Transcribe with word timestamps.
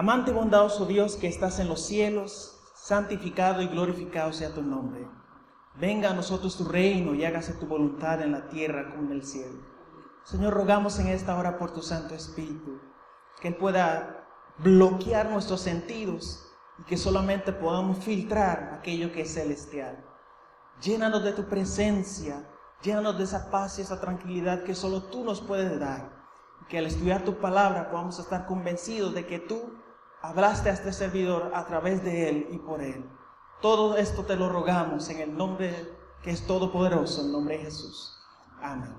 Amante 0.00 0.32
bondadoso 0.32 0.86
Dios 0.86 1.16
que 1.16 1.28
estás 1.28 1.58
en 1.58 1.68
los 1.68 1.82
cielos, 1.82 2.58
santificado 2.74 3.60
y 3.60 3.66
glorificado 3.66 4.32
sea 4.32 4.54
tu 4.54 4.62
nombre. 4.62 5.06
Venga 5.74 6.08
a 6.08 6.14
nosotros 6.14 6.56
tu 6.56 6.64
reino 6.64 7.14
y 7.14 7.26
hágase 7.26 7.52
tu 7.52 7.66
voluntad 7.66 8.22
en 8.22 8.32
la 8.32 8.48
tierra 8.48 8.88
como 8.88 9.02
en 9.02 9.12
el 9.12 9.26
cielo. 9.26 9.58
Señor, 10.24 10.54
rogamos 10.54 10.98
en 11.00 11.08
esta 11.08 11.36
hora 11.36 11.58
por 11.58 11.74
tu 11.74 11.82
Santo 11.82 12.14
Espíritu, 12.14 12.80
que 13.42 13.48
Él 13.48 13.56
pueda 13.56 14.26
bloquear 14.56 15.28
nuestros 15.28 15.60
sentidos 15.60 16.50
y 16.78 16.84
que 16.84 16.96
solamente 16.96 17.52
podamos 17.52 17.98
filtrar 17.98 18.70
aquello 18.78 19.12
que 19.12 19.20
es 19.20 19.34
celestial. 19.34 20.02
Llénanos 20.80 21.22
de 21.22 21.32
tu 21.32 21.44
presencia, 21.44 22.48
llénanos 22.80 23.18
de 23.18 23.24
esa 23.24 23.50
paz 23.50 23.78
y 23.78 23.82
esa 23.82 24.00
tranquilidad 24.00 24.62
que 24.62 24.74
solo 24.74 25.02
tú 25.02 25.24
nos 25.24 25.42
puedes 25.42 25.78
dar. 25.78 26.18
Que 26.70 26.78
al 26.78 26.86
estudiar 26.86 27.22
tu 27.22 27.34
palabra 27.34 27.90
podamos 27.90 28.18
estar 28.18 28.46
convencidos 28.46 29.12
de 29.12 29.26
que 29.26 29.40
tú 29.40 29.60
hablaste 30.22 30.70
a 30.70 30.72
este 30.72 30.92
servidor 30.92 31.50
a 31.54 31.66
través 31.66 32.04
de 32.04 32.28
él 32.28 32.48
y 32.52 32.58
por 32.58 32.82
él. 32.82 33.04
Todo 33.60 33.96
esto 33.96 34.24
te 34.24 34.36
lo 34.36 34.48
rogamos 34.48 35.08
en 35.10 35.20
el 35.20 35.36
nombre 35.36 35.74
que 36.22 36.30
es 36.30 36.46
todopoderoso, 36.46 37.20
en 37.20 37.26
el 37.26 37.32
nombre 37.32 37.58
de 37.58 37.64
Jesús. 37.64 38.16
Amén. 38.62 38.94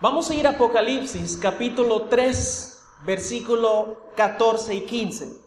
Vamos 0.00 0.30
a 0.30 0.34
ir 0.34 0.46
a 0.46 0.50
Apocalipsis 0.50 1.36
capítulo 1.36 2.02
3, 2.02 2.86
versículo 3.06 3.96
14 4.16 4.74
y 4.74 4.80
15. 4.82 5.44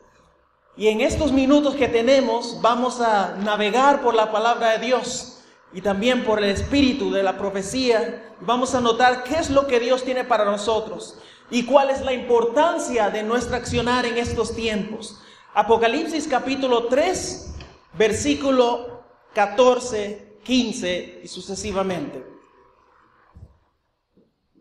Y 0.77 0.88
en 0.88 1.01
estos 1.01 1.31
minutos 1.31 1.76
que 1.76 1.88
tenemos 1.88 2.59
vamos 2.62 3.01
a 3.01 3.35
navegar 3.38 4.01
por 4.01 4.13
la 4.13 4.31
palabra 4.31 4.71
de 4.71 4.85
Dios 4.85 5.43
y 5.73 5.81
también 5.81 6.23
por 6.23 6.40
el 6.40 6.51
espíritu 6.51 7.12
de 7.12 7.23
la 7.23 7.38
profecía. 7.38 8.35
Vamos 8.41 8.76
a 8.76 8.81
notar 8.81 9.23
qué 9.23 9.35
es 9.35 9.49
lo 9.49 9.65
que 9.67 9.79
Dios 9.79 10.04
tiene 10.04 10.23
para 10.23 10.45
nosotros 10.45 11.17
y 11.49 11.63
cuál 11.63 11.89
es 11.89 12.01
la 12.01 12.13
importancia 12.13 13.09
de 13.09 13.23
nuestra 13.23 13.57
accionar 13.57 14.05
en 14.05 14.17
estos 14.17 14.55
tiempos. 14.55 15.21
Apocalipsis 15.53 16.27
capítulo 16.27 16.87
3, 16.87 17.55
versículo 17.98 19.04
14, 19.34 20.39
15 20.43 21.21
y 21.23 21.27
sucesivamente. 21.27 22.23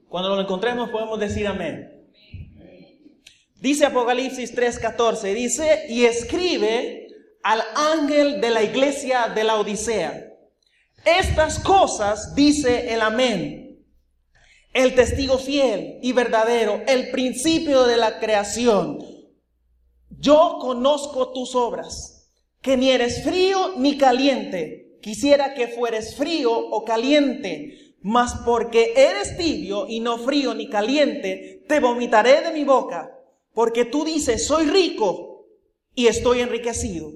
Cuando 0.09 0.34
lo 0.34 0.41
encontremos 0.41 0.91
podemos 0.91 1.19
decir 1.19 1.47
amén. 1.47 1.93
Dice 3.61 3.87
Apocalipsis 3.87 4.55
3:14, 4.55 5.34
dice, 5.34 5.87
y 5.89 6.05
escribe 6.05 7.09
al 7.43 7.62
ángel 7.75 8.41
de 8.41 8.50
la 8.50 8.62
iglesia 8.62 9.28
de 9.34 9.45
la 9.45 9.56
Odisea. 9.56 10.33
Estas 11.05 11.59
cosas 11.59 12.34
dice 12.34 12.93
el 12.93 13.00
amén, 13.00 13.66
el 14.77 14.95
testigo 14.95 15.39
fiel 15.39 15.99
y 16.03 16.13
verdadero, 16.13 16.83
el 16.87 17.11
principio 17.11 17.85
de 17.85 17.97
la 17.97 18.19
creación. 18.19 18.99
Yo 20.11 20.59
conozco 20.61 21.33
tus 21.33 21.55
obras 21.55 22.31
que 22.61 22.77
ni 22.77 22.91
eres 22.91 23.25
frío 23.25 23.73
ni 23.79 23.97
caliente. 23.97 24.99
Quisiera 25.01 25.55
que 25.55 25.69
fueres 25.69 26.15
frío 26.15 26.53
o 26.53 26.85
caliente, 26.85 27.95
mas 28.03 28.35
porque 28.45 28.93
eres 28.95 29.39
tibio 29.39 29.87
y 29.89 30.01
no 30.01 30.19
frío 30.19 30.53
ni 30.53 30.69
caliente, 30.69 31.65
te 31.67 31.81
vomitaré 31.81 32.43
de 32.43 32.53
mi 32.53 32.65
boca. 32.65 33.19
Porque 33.55 33.87
tú 33.87 34.05
dices, 34.05 34.47
soy 34.47 34.67
rico 34.67 35.47
y 35.95 36.09
estoy 36.09 36.41
enriquecido 36.41 37.13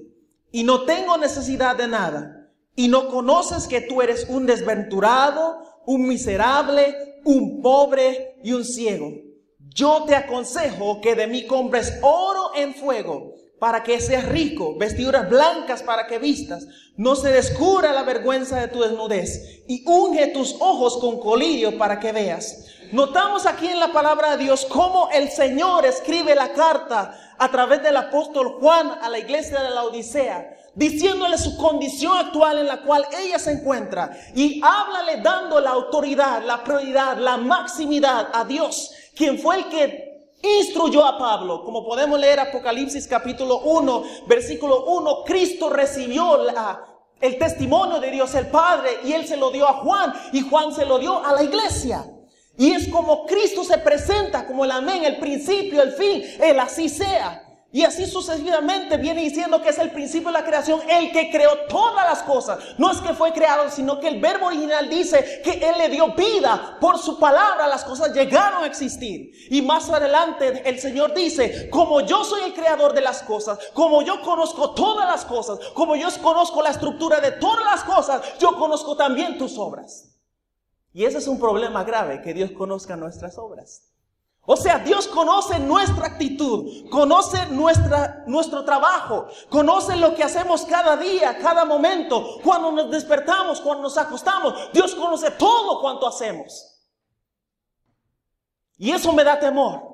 y 0.51 0.63
no 0.63 0.85
tengo 0.85 1.15
necesidad 1.19 1.75
de 1.75 1.87
nada. 1.87 2.49
Y 2.75 2.87
no 2.87 3.07
conoces 3.09 3.67
que 3.67 3.81
tú 3.81 4.01
eres 4.01 4.25
un 4.29 4.47
desventurado, 4.47 5.61
un 5.85 6.07
miserable, 6.07 7.10
un 7.25 7.61
pobre 7.61 8.35
y 8.43 8.53
un 8.53 8.65
ciego. 8.65 9.11
Yo 9.73 10.03
te 10.05 10.15
aconsejo 10.15 10.99
que 11.01 11.15
de 11.15 11.27
mí 11.27 11.45
compres 11.45 11.99
oro 12.01 12.51
en 12.55 12.73
fuego 12.73 13.35
para 13.61 13.83
que 13.83 14.01
seas 14.01 14.27
rico, 14.27 14.75
vestiduras 14.77 15.29
blancas 15.29 15.83
para 15.83 16.07
que 16.07 16.17
vistas, 16.17 16.67
no 16.97 17.15
se 17.15 17.31
descubra 17.31 17.93
la 17.93 18.01
vergüenza 18.01 18.59
de 18.59 18.67
tu 18.67 18.81
desnudez, 18.81 19.63
y 19.67 19.83
unge 19.85 20.27
tus 20.27 20.55
ojos 20.59 20.97
con 20.97 21.19
colirio 21.19 21.77
para 21.77 21.99
que 21.99 22.11
veas. 22.11 22.65
Notamos 22.91 23.45
aquí 23.45 23.67
en 23.67 23.79
la 23.79 23.93
palabra 23.93 24.31
de 24.31 24.43
Dios 24.43 24.65
cómo 24.65 25.07
el 25.13 25.29
Señor 25.29 25.85
escribe 25.85 26.35
la 26.35 26.51
carta 26.51 27.35
a 27.37 27.49
través 27.49 27.81
del 27.81 27.95
apóstol 27.95 28.57
Juan 28.59 28.99
a 29.01 29.07
la 29.07 29.17
iglesia 29.17 29.61
de 29.61 29.69
la 29.69 29.83
Odisea, 29.83 30.57
diciéndole 30.75 31.37
su 31.37 31.55
condición 31.55 32.17
actual 32.17 32.57
en 32.57 32.67
la 32.67 32.81
cual 32.81 33.07
ella 33.17 33.39
se 33.39 33.53
encuentra, 33.53 34.11
y 34.35 34.59
háblale 34.61 35.21
dando 35.21 35.61
la 35.61 35.69
autoridad, 35.69 36.43
la 36.43 36.65
prioridad, 36.65 37.17
la 37.17 37.37
maximidad 37.37 38.27
a 38.33 38.43
Dios, 38.43 38.91
quien 39.15 39.39
fue 39.39 39.55
el 39.55 39.69
que 39.69 40.27
instruyó 40.59 41.05
a 41.05 41.17
Pablo. 41.17 41.63
Como 41.63 41.85
podemos 41.85 42.19
leer 42.19 42.41
Apocalipsis 42.41 43.07
capítulo 43.07 43.59
1, 43.59 44.03
versículo 44.27 44.83
1, 44.83 45.23
Cristo 45.23 45.69
recibió 45.69 46.43
la, 46.43 46.83
el 47.21 47.37
testimonio 47.37 48.01
de 48.01 48.11
Dios 48.11 48.35
el 48.35 48.47
Padre 48.47 48.99
y 49.05 49.13
él 49.13 49.25
se 49.25 49.37
lo 49.37 49.49
dio 49.49 49.65
a 49.65 49.75
Juan 49.75 50.13
y 50.33 50.41
Juan 50.41 50.73
se 50.73 50.85
lo 50.85 50.99
dio 50.99 51.25
a 51.25 51.31
la 51.31 51.43
iglesia. 51.43 52.05
Y 52.57 52.73
es 52.73 52.89
como 52.89 53.25
Cristo 53.25 53.63
se 53.63 53.77
presenta 53.77 54.45
como 54.45 54.65
el 54.65 54.71
amén, 54.71 55.03
el 55.03 55.17
principio, 55.17 55.81
el 55.81 55.93
fin, 55.93 56.23
el 56.39 56.59
así 56.59 56.89
sea. 56.89 57.47
Y 57.73 57.85
así 57.85 58.05
sucesivamente 58.05 58.97
viene 58.97 59.21
diciendo 59.21 59.61
que 59.61 59.69
es 59.69 59.77
el 59.77 59.91
principio 59.91 60.27
de 60.27 60.33
la 60.33 60.43
creación, 60.43 60.81
el 60.89 61.09
que 61.13 61.31
creó 61.31 61.51
todas 61.69 62.05
las 62.05 62.21
cosas. 62.23 62.59
No 62.77 62.91
es 62.91 62.97
que 62.97 63.13
fue 63.13 63.31
creado, 63.31 63.69
sino 63.69 63.97
que 63.97 64.09
el 64.09 64.19
verbo 64.19 64.47
original 64.47 64.89
dice 64.89 65.41
que 65.41 65.51
Él 65.51 65.77
le 65.77 65.87
dio 65.87 66.13
vida. 66.13 66.77
Por 66.81 66.97
su 66.97 67.17
palabra 67.17 67.67
las 67.67 67.85
cosas 67.85 68.13
llegaron 68.13 68.63
a 68.63 68.67
existir. 68.67 69.31
Y 69.49 69.61
más 69.61 69.89
adelante 69.89 70.63
el 70.65 70.79
Señor 70.79 71.13
dice, 71.13 71.69
como 71.69 72.01
yo 72.01 72.25
soy 72.25 72.41
el 72.41 72.53
creador 72.53 72.93
de 72.93 73.01
las 73.01 73.23
cosas, 73.23 73.57
como 73.73 74.01
yo 74.01 74.21
conozco 74.21 74.71
todas 74.71 75.07
las 75.07 75.23
cosas, 75.23 75.57
como 75.73 75.95
yo 75.95 76.09
conozco 76.21 76.61
la 76.61 76.71
estructura 76.71 77.21
de 77.21 77.31
todas 77.31 77.63
las 77.63 77.83
cosas, 77.85 78.37
yo 78.37 78.57
conozco 78.57 78.97
también 78.97 79.37
tus 79.37 79.57
obras. 79.57 80.10
Y 80.93 81.05
ese 81.05 81.19
es 81.19 81.27
un 81.27 81.39
problema 81.39 81.83
grave, 81.83 82.21
que 82.21 82.33
Dios 82.33 82.51
conozca 82.51 82.95
nuestras 82.95 83.37
obras. 83.37 83.91
O 84.43 84.57
sea, 84.57 84.79
Dios 84.79 85.07
conoce 85.07 85.59
nuestra 85.59 86.07
actitud, 86.07 86.89
conoce 86.89 87.45
nuestra, 87.47 88.23
nuestro 88.25 88.65
trabajo, 88.65 89.27
conoce 89.49 89.95
lo 89.95 90.15
que 90.15 90.23
hacemos 90.23 90.65
cada 90.65 90.97
día, 90.97 91.37
cada 91.37 91.63
momento, 91.63 92.39
cuando 92.43 92.71
nos 92.71 92.89
despertamos, 92.89 93.61
cuando 93.61 93.83
nos 93.83 93.97
acostamos. 93.97 94.71
Dios 94.73 94.95
conoce 94.95 95.29
todo 95.31 95.79
cuanto 95.79 96.07
hacemos. 96.07 96.81
Y 98.77 98.89
eso 98.89 99.13
me 99.13 99.23
da 99.23 99.39
temor. 99.39 99.91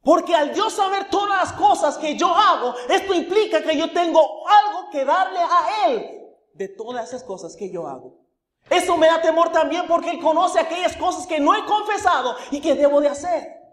Porque 0.00 0.34
al 0.34 0.54
Dios 0.54 0.74
saber 0.74 1.10
todas 1.10 1.28
las 1.30 1.52
cosas 1.54 1.98
que 1.98 2.16
yo 2.16 2.28
hago, 2.28 2.74
esto 2.88 3.14
implica 3.14 3.62
que 3.62 3.76
yo 3.76 3.92
tengo 3.92 4.20
algo 4.46 4.90
que 4.90 5.04
darle 5.04 5.40
a 5.40 5.88
Él 5.88 6.20
de 6.52 6.68
todas 6.68 7.08
esas 7.08 7.24
cosas 7.24 7.56
que 7.56 7.70
yo 7.72 7.88
hago. 7.88 8.23
Eso 8.70 8.96
me 8.96 9.06
da 9.06 9.20
temor 9.20 9.52
también 9.52 9.86
porque 9.86 10.10
Él 10.10 10.20
conoce 10.20 10.58
aquellas 10.58 10.96
cosas 10.96 11.26
que 11.26 11.40
no 11.40 11.54
he 11.54 11.64
confesado 11.66 12.36
y 12.50 12.60
que 12.60 12.74
debo 12.74 13.00
de 13.00 13.08
hacer. 13.08 13.64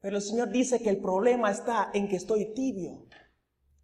Pero 0.00 0.16
el 0.16 0.22
Señor 0.22 0.50
dice 0.50 0.82
que 0.82 0.90
el 0.90 1.00
problema 1.00 1.50
está 1.50 1.90
en 1.92 2.08
que 2.08 2.16
estoy 2.16 2.52
tibio. 2.54 3.06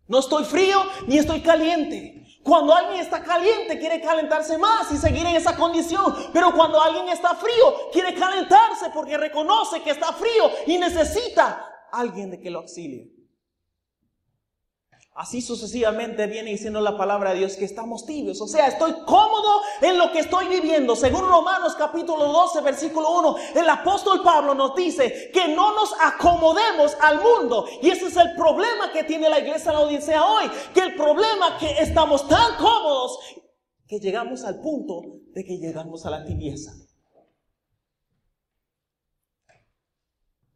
No 0.09 0.21
estoy 0.21 0.45
frío 0.45 0.83
ni 1.07 1.19
estoy 1.19 1.43
caliente. 1.43 2.25
Cuando 2.43 2.75
alguien 2.75 3.01
está 3.01 3.23
caliente 3.23 3.79
quiere 3.79 4.01
calentarse 4.01 4.57
más 4.57 4.91
y 4.91 4.97
seguir 4.97 5.27
en 5.27 5.37
esa 5.37 5.55
condición. 5.55 6.15
Pero 6.33 6.53
cuando 6.55 6.81
alguien 6.81 7.09
está 7.09 7.35
frío 7.35 7.91
quiere 7.93 8.15
calentarse 8.15 8.91
porque 8.95 9.19
reconoce 9.19 9.83
que 9.83 9.91
está 9.91 10.13
frío 10.15 10.51
y 10.67 10.79
necesita 10.79 11.65
alguien 11.93 12.31
de 12.31 12.41
que 12.41 12.51
lo 12.51 12.61
auxilie. 12.61 13.18
Así 15.19 15.43
sucesivamente 15.43 16.29
viene 16.29 16.53
diciendo 16.53 16.81
la 16.81 16.97
palabra 16.97 17.33
de 17.33 17.39
Dios 17.39 17.57
que 17.57 17.65
estamos 17.65 18.07
tibios. 18.07 18.41
O 18.41 18.47
sea, 18.47 18.69
estoy 18.69 18.93
cómodo 19.05 19.63
en 19.83 19.99
lo 19.99 20.13
que 20.13 20.21
estoy 20.21 20.47
viviendo. 20.47 20.95
Según 20.95 21.23
Romanos 21.23 21.75
capítulo 21.77 22.27
12, 22.27 22.61
versículo 22.61 23.19
1, 23.19 23.37
el 23.57 23.69
apóstol 23.69 24.23
Pablo 24.23 24.55
nos 24.55 24.77
dice 24.77 25.33
que 25.35 25.49
no 25.49 25.75
nos 25.75 25.93
acomodemos 26.01 26.97
al 27.01 27.21
mundo. 27.21 27.67
Y 27.83 27.91
ese 27.91 28.07
es 28.07 28.17
el 28.17 28.37
problema 28.37 28.93
que 28.93 29.03
tiene 29.03 29.29
la 29.29 29.41
iglesia 29.41 29.73
la 29.73 29.81
Odisea 29.81 30.25
hoy. 30.25 30.45
Que 30.73 30.83
el 30.83 30.95
problema 30.95 31.59
que 31.59 31.69
estamos 31.81 32.29
tan 32.29 32.57
cómodos 32.57 33.19
que 33.89 33.99
llegamos 33.99 34.45
al 34.45 34.61
punto 34.61 35.03
de 35.35 35.45
que 35.45 35.59
llegamos 35.59 36.07
a 36.07 36.11
la 36.11 36.25
tibieza. 36.25 36.75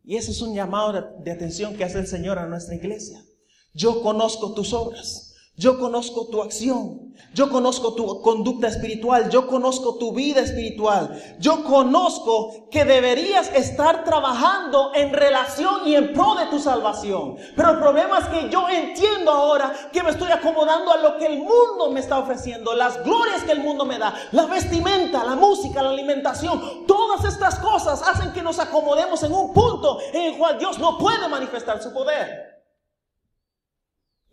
Y 0.05 0.15
ese 0.15 0.31
es 0.31 0.41
un 0.41 0.55
llamado 0.55 0.93
de 1.19 1.33
atención 1.33 1.77
que 1.77 1.83
hace 1.83 1.99
el 1.99 2.07
Señor 2.07 2.39
a 2.39 2.47
nuestra 2.47 2.77
iglesia. 2.77 3.25
Yo 3.75 4.03
conozco 4.03 4.53
tus 4.53 4.73
obras. 4.73 5.33
Yo 5.57 5.79
conozco 5.79 6.29
tu 6.29 6.43
acción. 6.43 7.15
Yo 7.35 7.51
conozco 7.51 7.95
tu 7.95 8.21
conducta 8.21 8.69
espiritual. 8.69 9.31
Yo 9.31 9.47
conozco 9.47 9.97
tu 9.97 10.13
vida 10.13 10.41
espiritual. 10.41 11.19
Yo 11.39 11.63
conozco 11.65 12.69
que 12.71 12.85
deberías 12.85 13.51
estar 13.55 14.05
trabajando 14.05 14.93
en 14.95 15.13
relación 15.13 15.87
y 15.87 15.95
en 15.95 16.13
pro 16.13 16.35
de 16.35 16.47
tu 16.47 16.59
salvación. 16.59 17.37
Pero 17.55 17.71
el 17.71 17.79
problema 17.79 18.19
es 18.19 18.27
que 18.27 18.51
yo 18.51 18.69
entiendo 18.69 19.31
ahora 19.31 19.73
que 19.93 20.03
me 20.03 20.11
estoy 20.11 20.31
acomodando 20.31 20.91
a 20.91 20.97
lo 20.99 21.17
que 21.17 21.27
el 21.27 21.39
mundo 21.39 21.91
me 21.91 22.01
está 22.01 22.19
ofreciendo. 22.19 22.75
Las 22.75 23.03
glorias 23.05 23.45
que 23.45 23.53
el 23.53 23.61
mundo 23.61 23.85
me 23.85 23.99
da. 23.99 24.15
La 24.33 24.47
vestimenta, 24.47 25.25
la 25.25 25.37
música, 25.37 25.83
la 25.83 25.91
alimentación. 25.91 26.87
Todas 26.87 27.25
estas 27.25 27.59
cosas 27.59 28.03
hacen 28.03 28.33
que 28.33 28.43
nos 28.43 28.59
acomodemos 28.59 29.23
en 29.23 29.33
un 29.33 29.53
punto 29.53 29.99
en 30.13 30.33
el 30.33 30.39
cual 30.39 30.59
Dios 30.59 30.79
no 30.79 30.99
puede 30.99 31.29
manifestar 31.29 31.83
su 31.83 31.93
poder. 31.93 32.52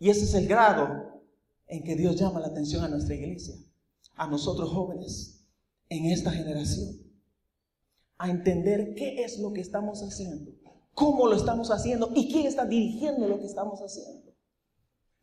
Y 0.00 0.08
ese 0.08 0.24
es 0.24 0.34
el 0.34 0.48
grado 0.48 1.22
en 1.66 1.84
que 1.84 1.94
Dios 1.94 2.16
llama 2.16 2.40
la 2.40 2.48
atención 2.48 2.82
a 2.82 2.88
nuestra 2.88 3.14
iglesia, 3.14 3.54
a 4.16 4.26
nosotros 4.26 4.70
jóvenes, 4.70 5.44
en 5.90 6.06
esta 6.06 6.30
generación, 6.32 6.98
a 8.16 8.30
entender 8.30 8.94
qué 8.94 9.22
es 9.22 9.38
lo 9.38 9.52
que 9.52 9.60
estamos 9.60 10.02
haciendo, 10.02 10.52
cómo 10.94 11.26
lo 11.26 11.36
estamos 11.36 11.70
haciendo 11.70 12.10
y 12.14 12.32
quién 12.32 12.46
está 12.46 12.64
dirigiendo 12.64 13.28
lo 13.28 13.38
que 13.38 13.46
estamos 13.46 13.80
haciendo. 13.80 14.32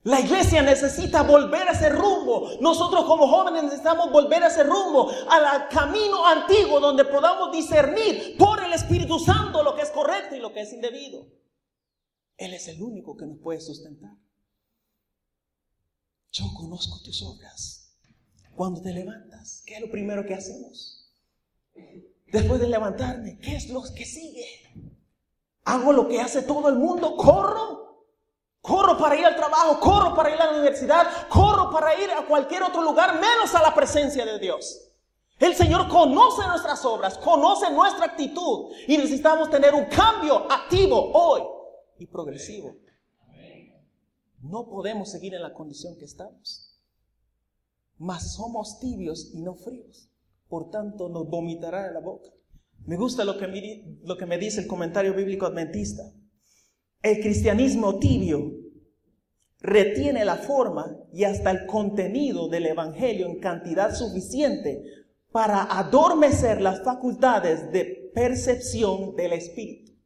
La 0.03 0.19
iglesia 0.19 0.61
necesita 0.61 1.23
volver 1.23 1.67
a 1.67 1.71
ese 1.71 1.89
rumbo. 1.89 2.51
Nosotros 2.61 3.03
como 3.05 3.27
jóvenes 3.27 3.63
necesitamos 3.63 4.11
volver 4.11 4.43
a 4.43 4.47
ese 4.47 4.63
rumbo, 4.63 5.09
al 5.27 5.67
camino 5.69 6.23
antiguo 6.23 6.79
donde 6.79 7.03
podamos 7.03 7.51
discernir 7.51 8.37
por 8.37 8.63
el 8.63 8.73
Espíritu 8.73 9.17
Santo 9.17 9.63
lo 9.63 9.75
que 9.75 9.81
es 9.81 9.89
correcto 9.89 10.35
y 10.35 10.39
lo 10.39 10.53
que 10.53 10.61
es 10.61 10.71
indebido. 10.71 11.25
Él 12.37 12.53
es 12.53 12.67
el 12.67 12.81
único 12.81 13.17
que 13.17 13.25
nos 13.25 13.39
puede 13.39 13.59
sustentar. 13.59 14.11
Yo 16.37 16.53
conozco 16.53 16.99
tus 17.03 17.23
obras. 17.23 17.95
Cuando 18.55 18.79
te 18.79 18.93
levantas, 18.93 19.63
¿qué 19.65 19.75
es 19.75 19.81
lo 19.81 19.89
primero 19.89 20.23
que 20.23 20.35
hacemos? 20.35 21.11
Después 22.31 22.59
de 22.59 22.67
levantarme, 22.67 23.39
¿qué 23.39 23.55
es 23.55 23.69
lo 23.69 23.81
que 23.95 24.05
sigue? 24.05 24.45
Hago 25.63 25.93
lo 25.93 26.07
que 26.07 26.21
hace 26.21 26.43
todo 26.43 26.69
el 26.69 26.75
mundo, 26.75 27.15
corro. 27.17 28.05
Corro 28.61 28.97
para 28.97 29.15
ir 29.17 29.25
al 29.25 29.35
trabajo, 29.35 29.79
corro 29.79 30.13
para 30.13 30.29
ir 30.29 30.39
a 30.39 30.45
la 30.45 30.51
universidad, 30.51 31.27
corro 31.29 31.71
para 31.71 31.99
ir 31.99 32.11
a 32.11 32.27
cualquier 32.27 32.63
otro 32.63 32.83
lugar 32.83 33.15
menos 33.15 33.55
a 33.55 33.61
la 33.61 33.73
presencia 33.73 34.25
de 34.25 34.37
Dios. 34.37 34.91
El 35.39 35.55
Señor 35.55 35.87
conoce 35.87 36.45
nuestras 36.47 36.83
obras, 36.85 37.17
conoce 37.17 37.71
nuestra 37.71 38.05
actitud 38.05 38.73
y 38.87 38.97
necesitamos 38.97 39.49
tener 39.49 39.73
un 39.73 39.85
cambio 39.85 40.51
activo 40.51 41.11
hoy 41.13 41.41
y 41.97 42.05
progresivo. 42.05 42.75
No 44.49 44.69
podemos 44.69 45.11
seguir 45.11 45.33
en 45.33 45.41
la 45.41 45.53
condición 45.53 45.97
que 45.97 46.05
estamos. 46.05 46.81
Mas 47.97 48.35
somos 48.35 48.79
tibios 48.79 49.31
y 49.33 49.41
no 49.41 49.55
fríos. 49.55 50.09
Por 50.47 50.69
tanto, 50.69 51.09
nos 51.09 51.27
vomitará 51.29 51.87
de 51.87 51.93
la 51.93 51.99
boca. 51.99 52.29
Me 52.85 52.95
gusta 52.95 53.25
lo 53.25 53.37
que 53.37 53.47
me, 53.47 53.99
lo 54.03 54.17
que 54.17 54.25
me 54.25 54.37
dice 54.37 54.61
el 54.61 54.67
comentario 54.67 55.13
bíblico 55.13 55.45
adventista. 55.45 56.03
El 57.01 57.19
cristianismo 57.19 57.99
tibio 57.99 58.53
retiene 59.59 60.23
la 60.23 60.37
forma 60.37 60.97
y 61.11 61.25
hasta 61.25 61.51
el 61.51 61.65
contenido 61.65 62.47
del 62.47 62.67
Evangelio 62.67 63.27
en 63.27 63.39
cantidad 63.39 63.93
suficiente 63.93 64.83
para 65.31 65.63
adormecer 65.63 66.61
las 66.61 66.83
facultades 66.83 67.71
de 67.71 68.11
percepción 68.13 69.15
del 69.15 69.33
Espíritu. 69.33 69.96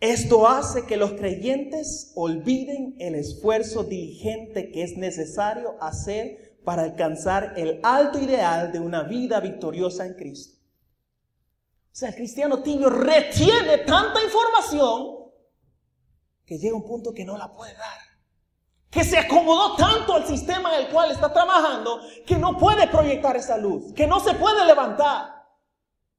Esto 0.00 0.46
hace 0.46 0.86
que 0.86 0.96
los 0.96 1.12
creyentes 1.12 2.12
olviden 2.14 2.94
el 3.00 3.16
esfuerzo 3.16 3.82
diligente 3.82 4.70
que 4.70 4.84
es 4.84 4.96
necesario 4.96 5.74
hacer 5.80 6.60
para 6.64 6.82
alcanzar 6.82 7.54
el 7.56 7.80
alto 7.82 8.20
ideal 8.20 8.70
de 8.70 8.78
una 8.78 9.02
vida 9.02 9.40
victoriosa 9.40 10.06
en 10.06 10.14
Cristo. 10.14 10.58
O 11.90 11.96
sea, 11.98 12.10
el 12.10 12.14
cristiano 12.14 12.62
tibio 12.62 12.90
retiene 12.90 13.78
tanta 13.78 14.22
información 14.22 15.18
que 16.46 16.58
llega 16.58 16.76
un 16.76 16.86
punto 16.86 17.12
que 17.12 17.24
no 17.24 17.36
la 17.36 17.52
puede 17.52 17.74
dar. 17.74 17.98
Que 18.90 19.02
se 19.02 19.18
acomodó 19.18 19.74
tanto 19.74 20.14
al 20.14 20.26
sistema 20.26 20.74
en 20.76 20.86
el 20.86 20.92
cual 20.92 21.10
está 21.10 21.32
trabajando 21.32 22.00
que 22.24 22.36
no 22.36 22.56
puede 22.56 22.86
proyectar 22.86 23.36
esa 23.36 23.58
luz, 23.58 23.92
que 23.94 24.06
no 24.06 24.20
se 24.20 24.34
puede 24.34 24.64
levantar. 24.64 25.37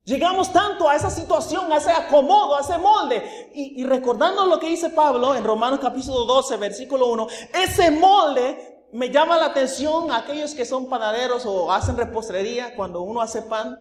Llegamos 0.03 0.51
tanto 0.51 0.89
a 0.89 0.95
esa 0.95 1.09
situación, 1.09 1.71
a 1.71 1.77
ese 1.77 1.91
acomodo, 1.91 2.55
a 2.55 2.61
ese 2.61 2.77
molde. 2.77 3.51
Y, 3.53 3.83
recordando 3.83 4.45
lo 4.45 4.59
que 4.59 4.69
dice 4.69 4.89
Pablo 4.89 5.35
en 5.35 5.43
Romanos 5.43 5.79
capítulo 5.79 6.25
12, 6.25 6.57
versículo 6.57 7.07
1, 7.07 7.27
ese 7.53 7.91
molde 7.91 8.87
me 8.91 9.11
llama 9.11 9.37
la 9.37 9.47
atención 9.47 10.09
a 10.09 10.17
aquellos 10.17 10.55
que 10.55 10.65
son 10.65 10.89
panaderos 10.89 11.45
o 11.45 11.71
hacen 11.71 11.95
repostería 11.95 12.75
cuando 12.75 13.01
uno 13.01 13.21
hace 13.21 13.43
pan 13.43 13.77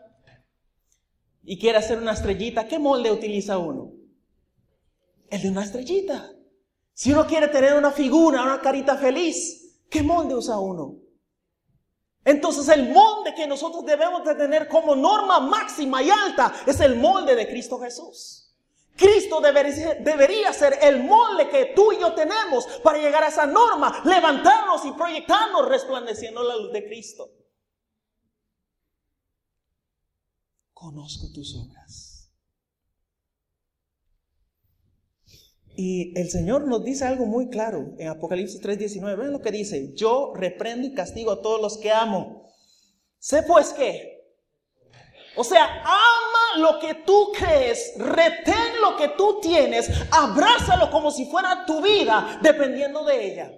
y 1.42 1.58
quiere 1.58 1.78
hacer 1.78 1.98
una 1.98 2.12
estrellita. 2.12 2.68
¿Qué 2.68 2.78
molde 2.78 3.10
utiliza 3.10 3.56
uno? 3.56 3.92
El 5.30 5.42
de 5.42 5.48
una 5.48 5.64
estrellita. 5.64 6.30
Si 6.92 7.12
uno 7.12 7.26
quiere 7.26 7.48
tener 7.48 7.74
una 7.74 7.90
figura, 7.90 8.42
una 8.42 8.60
carita 8.60 8.96
feliz, 8.96 9.78
¿qué 9.88 10.02
molde 10.02 10.34
usa 10.34 10.58
uno? 10.58 10.96
Entonces 12.28 12.68
el 12.68 12.90
molde 12.90 13.34
que 13.34 13.46
nosotros 13.46 13.86
debemos 13.86 14.22
de 14.22 14.34
tener 14.34 14.68
como 14.68 14.94
norma 14.94 15.40
máxima 15.40 16.02
y 16.02 16.10
alta 16.10 16.52
es 16.66 16.78
el 16.80 16.96
molde 16.96 17.34
de 17.34 17.48
Cristo 17.48 17.80
Jesús. 17.80 18.54
Cristo 18.94 19.40
debería, 19.40 19.94
debería 19.94 20.52
ser 20.52 20.78
el 20.82 21.02
molde 21.02 21.48
que 21.48 21.72
tú 21.74 21.90
y 21.90 21.98
yo 21.98 22.12
tenemos 22.12 22.66
para 22.84 22.98
llegar 22.98 23.24
a 23.24 23.28
esa 23.28 23.46
norma, 23.46 24.02
levantarnos 24.04 24.84
y 24.84 24.92
proyectarnos 24.92 25.66
resplandeciendo 25.70 26.42
la 26.42 26.56
luz 26.56 26.70
de 26.70 26.84
Cristo. 26.84 27.30
Conozco 30.74 31.32
tus 31.32 31.56
obras. 31.56 32.07
Y 35.80 36.12
el 36.18 36.28
Señor 36.28 36.66
nos 36.66 36.82
dice 36.82 37.04
algo 37.04 37.24
muy 37.24 37.50
claro 37.50 37.94
en 37.98 38.08
Apocalipsis 38.08 38.60
3:19. 38.60 39.14
Ven 39.14 39.30
lo 39.30 39.40
que 39.40 39.52
dice, 39.52 39.94
yo 39.94 40.32
reprendo 40.34 40.88
y 40.88 40.92
castigo 40.92 41.30
a 41.30 41.40
todos 41.40 41.62
los 41.62 41.78
que 41.78 41.92
amo. 41.92 42.50
Sé 43.20 43.44
pues 43.44 43.72
que, 43.74 44.26
o 45.36 45.44
sea, 45.44 45.84
ama 45.84 46.58
lo 46.58 46.80
que 46.80 46.94
tú 47.06 47.30
crees, 47.32 47.92
retén 47.96 48.80
lo 48.80 48.96
que 48.96 49.10
tú 49.10 49.38
tienes, 49.40 49.88
abrázalo 50.10 50.90
como 50.90 51.12
si 51.12 51.26
fuera 51.26 51.64
tu 51.64 51.80
vida, 51.80 52.40
dependiendo 52.42 53.04
de 53.04 53.32
ella. 53.32 53.52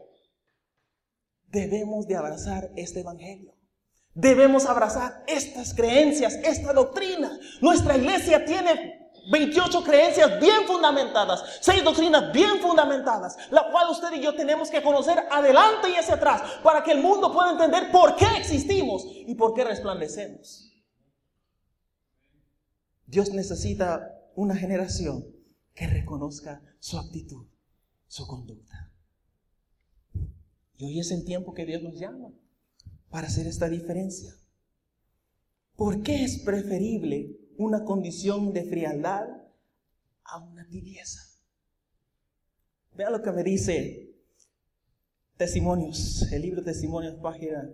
Debemos 1.46 2.06
de 2.06 2.16
abrazar 2.16 2.70
este 2.76 3.00
Evangelio. 3.00 3.54
Debemos 4.12 4.66
abrazar 4.66 5.24
estas 5.26 5.72
creencias, 5.72 6.34
esta 6.44 6.74
doctrina. 6.74 7.40
Nuestra 7.62 7.96
iglesia 7.96 8.44
tiene 8.44 9.09
28 9.30 9.84
creencias 9.84 10.40
bien 10.40 10.66
fundamentadas, 10.66 11.58
6 11.60 11.84
doctrinas 11.84 12.32
bien 12.32 12.58
fundamentadas, 12.60 13.36
la 13.50 13.70
cual 13.70 13.90
usted 13.90 14.12
y 14.12 14.22
yo 14.22 14.34
tenemos 14.34 14.70
que 14.70 14.82
conocer 14.82 15.18
adelante 15.30 15.90
y 15.90 15.94
hacia 15.94 16.14
atrás 16.14 16.42
para 16.62 16.82
que 16.82 16.92
el 16.92 17.00
mundo 17.00 17.32
pueda 17.32 17.52
entender 17.52 17.90
por 17.92 18.16
qué 18.16 18.26
existimos 18.36 19.04
y 19.06 19.34
por 19.36 19.54
qué 19.54 19.64
resplandecemos. 19.64 20.72
Dios 23.06 23.30
necesita 23.30 24.16
una 24.34 24.56
generación 24.56 25.26
que 25.74 25.86
reconozca 25.86 26.62
su 26.78 26.98
actitud, 26.98 27.46
su 28.06 28.26
conducta. 28.26 28.92
Y 30.76 30.84
hoy 30.84 31.00
es 31.00 31.10
el 31.10 31.24
tiempo 31.24 31.54
que 31.54 31.66
Dios 31.66 31.82
nos 31.82 31.98
llama 31.98 32.32
para 33.10 33.26
hacer 33.26 33.46
esta 33.46 33.68
diferencia. 33.68 34.34
¿Por 35.76 36.02
qué 36.02 36.24
es 36.24 36.38
preferible 36.38 37.39
una 37.60 37.84
condición 37.84 38.54
de 38.54 38.64
frialdad 38.64 39.28
a 40.24 40.38
una 40.38 40.66
tibieza. 40.66 41.20
Vea 42.96 43.10
lo 43.10 43.22
que 43.22 43.32
me 43.32 43.44
dice 43.44 44.16
Testimonios, 45.36 46.32
el 46.32 46.40
libro 46.40 46.64
Testimonios, 46.64 47.16
página 47.16 47.70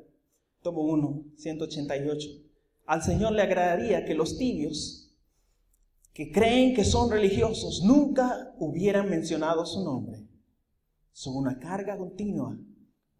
tomo 0.62 0.82
1, 0.82 1.26
188. 1.36 2.28
Al 2.86 3.02
Señor 3.04 3.32
le 3.32 3.42
agradaría 3.42 4.04
que 4.04 4.14
los 4.14 4.36
tibios, 4.36 5.14
que 6.12 6.32
creen 6.32 6.74
que 6.74 6.84
son 6.84 7.08
religiosos, 7.08 7.82
nunca 7.84 8.54
hubieran 8.58 9.08
mencionado 9.08 9.64
su 9.66 9.84
nombre. 9.84 10.26
Son 11.12 11.36
una 11.36 11.60
carga 11.60 11.96
continua 11.96 12.58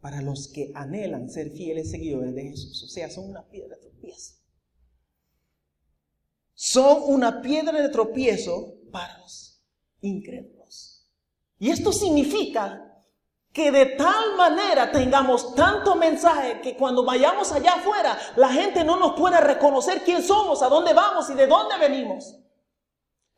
para 0.00 0.20
los 0.20 0.48
que 0.48 0.72
anhelan 0.74 1.30
ser 1.30 1.50
fieles 1.50 1.92
seguidores 1.92 2.34
de 2.34 2.42
Jesús. 2.42 2.82
O 2.82 2.88
sea, 2.88 3.08
son 3.08 3.30
una 3.30 3.48
piedra 3.48 3.76
de 3.76 3.82
tropiezo 3.82 4.45
son 6.56 7.02
una 7.04 7.42
piedra 7.42 7.80
de 7.80 7.90
tropiezo 7.90 8.72
para 8.90 9.18
los 9.18 9.62
incrédulos. 10.00 11.06
Y 11.58 11.70
esto 11.70 11.92
significa 11.92 12.82
que 13.52 13.70
de 13.70 13.86
tal 13.86 14.36
manera 14.36 14.90
tengamos 14.90 15.54
tanto 15.54 15.94
mensaje 15.94 16.60
que 16.62 16.76
cuando 16.76 17.04
vayamos 17.04 17.52
allá 17.52 17.74
afuera, 17.74 18.18
la 18.36 18.48
gente 18.48 18.84
no 18.84 18.96
nos 18.98 19.12
puede 19.12 19.38
reconocer 19.40 20.02
quién 20.02 20.22
somos, 20.22 20.62
a 20.62 20.68
dónde 20.68 20.94
vamos 20.94 21.28
y 21.30 21.34
de 21.34 21.46
dónde 21.46 21.78
venimos. 21.78 22.34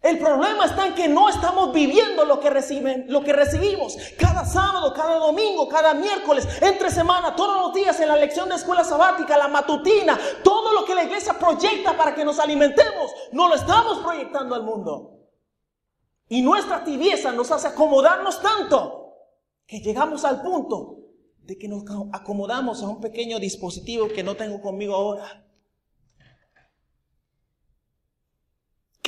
El 0.08 0.18
problema 0.18 0.64
está 0.64 0.86
en 0.86 0.94
que 0.94 1.06
no 1.06 1.28
estamos 1.28 1.70
viviendo 1.70 2.24
lo 2.24 2.40
que, 2.40 2.48
reciben, 2.48 3.04
lo 3.08 3.22
que 3.22 3.34
recibimos 3.34 3.94
cada 4.18 4.42
sábado, 4.46 4.94
cada 4.94 5.16
domingo, 5.16 5.68
cada 5.68 5.92
miércoles, 5.92 6.48
entre 6.62 6.90
semana, 6.90 7.36
todos 7.36 7.60
los 7.60 7.74
días 7.74 8.00
en 8.00 8.08
la 8.08 8.16
lección 8.16 8.48
de 8.48 8.54
escuela 8.54 8.84
sabática, 8.84 9.36
la 9.36 9.48
matutina, 9.48 10.18
todo 10.42 10.72
lo 10.72 10.86
que 10.86 10.94
la 10.94 11.04
iglesia 11.04 11.38
proyecta 11.38 11.94
para 11.94 12.14
que 12.14 12.24
nos 12.24 12.38
alimentemos, 12.38 13.12
no 13.32 13.48
lo 13.48 13.54
estamos 13.54 13.98
proyectando 13.98 14.54
al 14.54 14.62
mundo. 14.62 15.26
Y 16.26 16.40
nuestra 16.40 16.82
tibieza 16.84 17.30
nos 17.32 17.50
hace 17.50 17.68
acomodarnos 17.68 18.40
tanto 18.40 19.12
que 19.66 19.80
llegamos 19.80 20.24
al 20.24 20.40
punto 20.40 21.00
de 21.42 21.58
que 21.58 21.68
nos 21.68 21.82
acomodamos 22.14 22.82
a 22.82 22.88
un 22.88 23.02
pequeño 23.02 23.38
dispositivo 23.38 24.08
que 24.08 24.22
no 24.22 24.36
tengo 24.36 24.62
conmigo 24.62 24.94
ahora. 24.94 25.44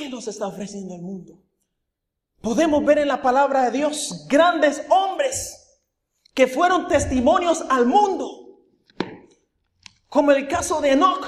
nos 0.11 0.27
está 0.27 0.47
ofreciendo 0.47 0.95
el 0.95 1.01
mundo? 1.01 1.39
Podemos 2.41 2.83
ver 2.85 2.99
en 2.99 3.07
la 3.07 3.21
palabra 3.21 3.63
de 3.63 3.71
Dios 3.71 4.25
grandes 4.27 4.83
hombres 4.89 5.79
que 6.33 6.47
fueron 6.47 6.87
testimonios 6.87 7.63
al 7.69 7.85
mundo, 7.85 8.27
como 10.07 10.31
el 10.31 10.47
caso 10.47 10.81
de 10.81 10.91
Enoch, 10.91 11.25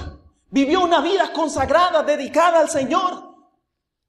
vivió 0.49 0.81
una 0.81 1.01
vida 1.01 1.31
consagrada, 1.33 2.03
dedicada 2.03 2.59
al 2.59 2.69
Señor. 2.69 3.31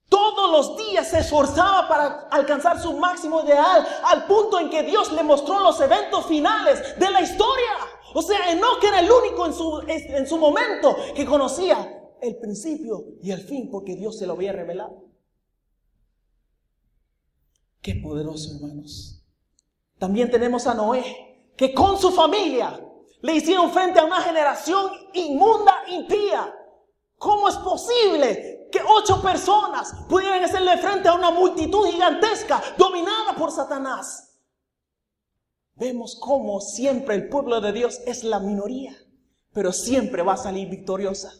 Todos 0.08 0.50
los 0.50 0.76
días 0.76 1.08
se 1.08 1.20
esforzaba 1.20 1.88
para 1.88 2.28
alcanzar 2.30 2.80
su 2.80 2.92
máximo 2.98 3.42
ideal, 3.44 3.86
al 4.04 4.26
punto 4.26 4.58
en 4.58 4.70
que 4.70 4.82
Dios 4.82 5.12
le 5.12 5.22
mostró 5.22 5.60
los 5.60 5.80
eventos 5.80 6.26
finales 6.26 6.98
de 6.98 7.10
la 7.10 7.20
historia. 7.20 7.70
O 8.14 8.22
sea, 8.22 8.50
Enoch 8.50 8.82
era 8.82 9.00
el 9.00 9.10
único 9.10 9.46
en 9.46 9.54
su, 9.54 9.82
en 9.86 10.26
su 10.26 10.38
momento 10.38 10.96
que 11.14 11.26
conocía 11.26 12.03
el 12.26 12.36
principio 12.36 13.04
y 13.22 13.30
el 13.30 13.40
fin 13.40 13.70
porque 13.70 13.96
Dios 13.96 14.18
se 14.18 14.26
lo 14.26 14.34
había 14.34 14.52
revelado. 14.52 15.04
Qué 17.80 17.94
poderoso, 17.96 18.54
hermanos. 18.54 19.22
También 19.98 20.30
tenemos 20.30 20.66
a 20.66 20.74
Noé, 20.74 21.52
que 21.56 21.74
con 21.74 21.98
su 21.98 22.10
familia 22.10 22.80
le 23.20 23.36
hicieron 23.36 23.70
frente 23.70 24.00
a 24.00 24.04
una 24.04 24.20
generación 24.20 24.90
inmunda, 25.12 25.74
impía. 25.88 26.54
¿Cómo 27.18 27.48
es 27.48 27.56
posible 27.56 28.68
que 28.72 28.80
ocho 28.86 29.22
personas 29.22 29.94
pudieran 30.08 30.42
hacerle 30.42 30.78
frente 30.78 31.08
a 31.08 31.14
una 31.14 31.30
multitud 31.30 31.86
gigantesca 31.86 32.62
dominada 32.76 33.34
por 33.36 33.50
Satanás? 33.50 34.38
Vemos 35.76 36.18
cómo 36.20 36.60
siempre 36.60 37.14
el 37.16 37.28
pueblo 37.28 37.60
de 37.60 37.72
Dios 37.72 38.00
es 38.06 38.24
la 38.24 38.40
minoría, 38.40 38.96
pero 39.52 39.72
siempre 39.72 40.22
va 40.22 40.34
a 40.34 40.38
salir 40.38 40.68
victoriosa. 40.68 41.32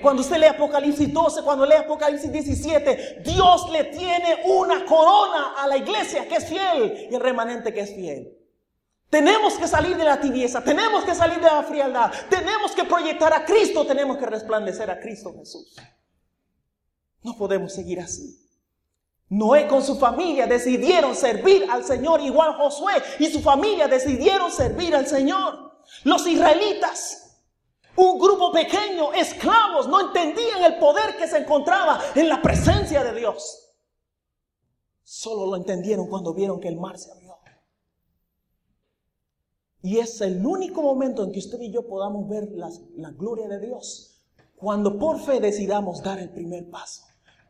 Cuando 0.00 0.22
usted 0.22 0.36
lee 0.36 0.46
Apocalipsis 0.46 1.12
12, 1.12 1.42
cuando 1.42 1.66
lee 1.66 1.74
Apocalipsis 1.74 2.30
17, 2.30 3.22
Dios 3.24 3.70
le 3.70 3.84
tiene 3.84 4.42
una 4.46 4.84
corona 4.84 5.54
a 5.58 5.66
la 5.66 5.76
iglesia 5.76 6.28
que 6.28 6.36
es 6.36 6.46
fiel 6.46 7.08
y 7.10 7.14
el 7.14 7.20
remanente 7.20 7.72
que 7.72 7.80
es 7.80 7.94
fiel. 7.94 8.34
Tenemos 9.10 9.54
que 9.54 9.66
salir 9.66 9.96
de 9.96 10.04
la 10.04 10.20
tibieza, 10.20 10.62
tenemos 10.62 11.04
que 11.04 11.14
salir 11.14 11.38
de 11.38 11.46
la 11.46 11.62
frialdad, 11.62 12.12
tenemos 12.28 12.72
que 12.72 12.84
proyectar 12.84 13.32
a 13.32 13.44
Cristo, 13.44 13.86
tenemos 13.86 14.18
que 14.18 14.26
resplandecer 14.26 14.90
a 14.90 15.00
Cristo 15.00 15.34
Jesús. 15.38 15.76
No 17.22 17.36
podemos 17.36 17.72
seguir 17.72 18.00
así. 18.00 18.38
Noé 19.30 19.66
con 19.66 19.82
su 19.82 19.98
familia 19.98 20.46
decidieron 20.46 21.14
servir 21.14 21.66
al 21.70 21.84
Señor, 21.84 22.20
igual 22.20 22.54
Josué 22.54 22.94
y 23.18 23.26
su 23.26 23.40
familia 23.40 23.86
decidieron 23.86 24.50
servir 24.50 24.94
al 24.94 25.06
Señor. 25.06 25.72
Los 26.04 26.26
israelitas 26.26 27.27
un 27.98 28.16
grupo 28.16 28.52
pequeño, 28.52 29.12
esclavos, 29.12 29.88
no 29.88 30.00
entendían 30.00 30.62
el 30.62 30.78
poder 30.78 31.16
que 31.16 31.26
se 31.26 31.38
encontraba 31.38 32.00
en 32.14 32.28
la 32.28 32.40
presencia 32.40 33.02
de 33.02 33.18
Dios. 33.18 33.74
Solo 35.02 35.46
lo 35.46 35.56
entendieron 35.56 36.06
cuando 36.06 36.32
vieron 36.32 36.60
que 36.60 36.68
el 36.68 36.76
mar 36.76 36.96
se 36.96 37.10
abrió. 37.10 37.36
Y 39.82 39.98
es 39.98 40.20
el 40.20 40.44
único 40.44 40.80
momento 40.80 41.24
en 41.24 41.32
que 41.32 41.40
usted 41.40 41.60
y 41.60 41.72
yo 41.72 41.88
podamos 41.88 42.28
ver 42.28 42.48
la, 42.52 43.10
gloria 43.10 43.48
de 43.48 43.58
Dios. 43.58 44.22
Cuando 44.56 44.96
por 44.96 45.20
fe 45.20 45.40
decidamos 45.40 46.02
dar 46.02 46.20
el 46.20 46.30
primer 46.30 46.70
paso 46.70 47.02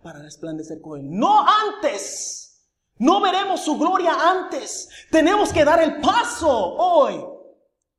para 0.03 0.21
resplandecer 0.21 0.81
con 0.81 1.01
Él. 1.01 1.11
No 1.11 1.45
antes. 1.47 2.67
No 2.99 3.21
veremos 3.21 3.61
su 3.61 3.79
gloria 3.79 4.13
antes. 4.31 4.89
Tenemos 5.11 5.53
que 5.53 5.65
dar 5.65 5.83
el 5.83 6.01
paso 6.01 6.49
hoy. 6.77 7.23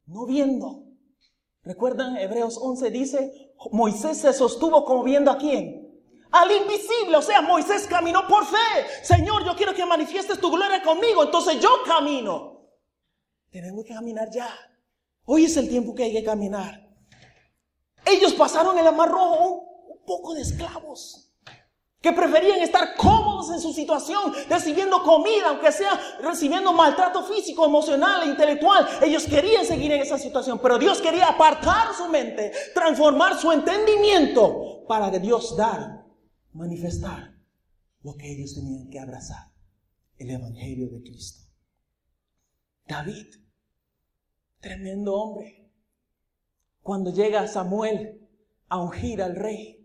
No 0.08 0.26
viendo 0.26 0.89
¿Recuerdan? 1.64 2.18
Hebreos 2.18 2.58
11 2.62 2.90
dice, 2.90 3.54
Moisés 3.72 4.18
se 4.18 4.34
sostuvo 4.34 4.86
como 4.86 5.04
viendo 5.04 5.32
a 5.32 5.38
quién? 5.38 5.88
Al 6.32 6.52
invisible, 6.52 7.18
o 7.18 7.22
sea, 7.22 7.42
Moisés 7.42 7.88
caminó 7.88 8.28
por 8.28 8.46
fe. 8.46 8.86
Señor, 9.04 9.44
yo 9.46 9.56
quiero 9.56 9.74
que 9.74 9.86
manifiestes 9.86 10.40
tu 10.40 10.52
gloria 10.52 10.82
conmigo, 10.84 11.24
entonces 11.24 11.60
yo 11.60 11.70
camino. 11.86 12.62
Tenemos 13.50 13.84
que 13.84 13.94
caminar 13.94 14.30
ya. 14.32 14.50
Hoy 15.26 15.46
es 15.46 15.58
el 15.58 15.70
tiempo 15.70 15.96
que 15.96 16.04
hay 16.04 16.14
que 16.14 16.24
caminar. 16.24 16.88
Ellos 18.06 18.34
pasaron 18.34 18.78
el 18.78 18.94
mar 18.96 19.10
rojo 19.10 19.68
un 19.88 20.06
poco 20.06 20.34
de 20.34 20.42
esclavos 20.42 21.29
que 22.02 22.14
preferían 22.14 22.62
estar 22.62 22.96
cómodos 22.96 23.52
en 23.52 23.60
su 23.60 23.74
situación, 23.74 24.34
recibiendo 24.50 25.04
comida, 25.04 25.50
aunque 25.50 25.72
sea 25.72 26.00
recibiendo 26.22 26.72
maltrato 26.72 27.24
físico, 27.24 27.66
emocional 27.66 28.24
e 28.24 28.32
intelectual. 28.32 28.88
Ellos 29.02 29.26
querían 29.26 29.66
seguir 29.66 29.92
en 29.92 30.02
esa 30.02 30.18
situación, 30.18 30.60
pero 30.62 30.78
Dios 30.78 31.02
quería 31.02 31.28
apartar 31.28 31.94
su 31.94 32.08
mente, 32.08 32.54
transformar 32.74 33.38
su 33.38 33.52
entendimiento 33.52 34.86
para 34.88 35.12
que 35.12 35.20
Dios 35.20 35.58
dar, 35.58 36.06
manifestar 36.54 37.36
lo 38.02 38.16
que 38.16 38.32
ellos 38.32 38.56
tenían 38.56 38.90
que 38.90 39.00
abrazar, 39.00 39.52
el 40.18 40.30
Evangelio 40.30 40.90
de 40.90 41.02
Cristo. 41.02 41.50
David, 42.88 43.28
tremendo 44.62 45.16
hombre, 45.16 45.70
cuando 46.82 47.12
llega 47.12 47.46
Samuel 47.48 48.26
a 48.70 48.82
ungir 48.82 49.22
al 49.22 49.36
rey, 49.36 49.79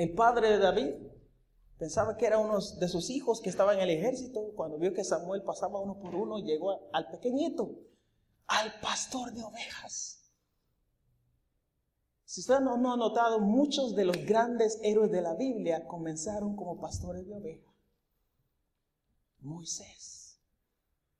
el 0.00 0.14
padre 0.14 0.48
de 0.48 0.58
David 0.58 0.94
pensaba 1.76 2.16
que 2.16 2.24
era 2.24 2.38
uno 2.38 2.58
de 2.58 2.88
sus 2.88 3.10
hijos 3.10 3.42
que 3.42 3.50
estaba 3.50 3.74
en 3.74 3.80
el 3.80 3.90
ejército. 3.90 4.52
Cuando 4.56 4.78
vio 4.78 4.94
que 4.94 5.04
Samuel 5.04 5.42
pasaba 5.42 5.78
uno 5.78 5.98
por 6.00 6.14
uno, 6.14 6.38
llegó 6.38 6.88
al 6.94 7.10
pequeñito, 7.10 7.82
al 8.46 8.80
pastor 8.80 9.34
de 9.34 9.42
ovejas. 9.42 10.22
Si 12.24 12.40
usted 12.40 12.60
no, 12.60 12.78
no 12.78 12.94
ha 12.94 12.96
notado, 12.96 13.40
muchos 13.40 13.94
de 13.94 14.06
los 14.06 14.16
grandes 14.24 14.80
héroes 14.82 15.10
de 15.10 15.20
la 15.20 15.34
Biblia 15.34 15.86
comenzaron 15.86 16.56
como 16.56 16.80
pastores 16.80 17.26
de 17.26 17.34
ovejas. 17.34 17.74
Moisés. 19.40 20.40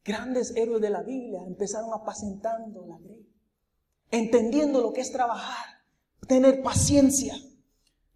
Grandes 0.03 0.57
héroes 0.57 0.81
de 0.81 0.89
la 0.89 1.03
Biblia 1.03 1.43
empezaron 1.47 1.93
apacentando 1.93 2.87
la 2.87 2.99
grey, 2.99 3.29
entendiendo 4.11 4.81
lo 4.81 4.95
que 4.95 5.03
es 5.03 5.13
trabajar, 5.13 5.67
tener 6.27 6.63
paciencia. 6.63 7.35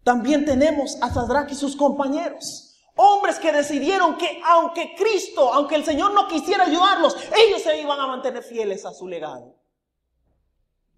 También 0.05 0.45
tenemos 0.45 0.99
a 1.01 1.11
Sadrach 1.11 1.51
y 1.51 1.55
sus 1.55 1.75
compañeros. 1.75 2.77
Hombres 2.95 3.39
que 3.39 3.51
decidieron 3.51 4.17
que 4.17 4.39
aunque 4.45 4.93
Cristo, 4.95 5.51
aunque 5.51 5.73
el 5.73 5.83
Señor 5.83 6.13
no 6.13 6.27
quisiera 6.27 6.65
ayudarlos, 6.65 7.17
ellos 7.35 7.63
se 7.63 7.81
iban 7.81 7.99
a 7.99 8.05
mantener 8.05 8.43
fieles 8.43 8.85
a 8.85 8.93
su 8.93 9.07
legado. 9.07 9.55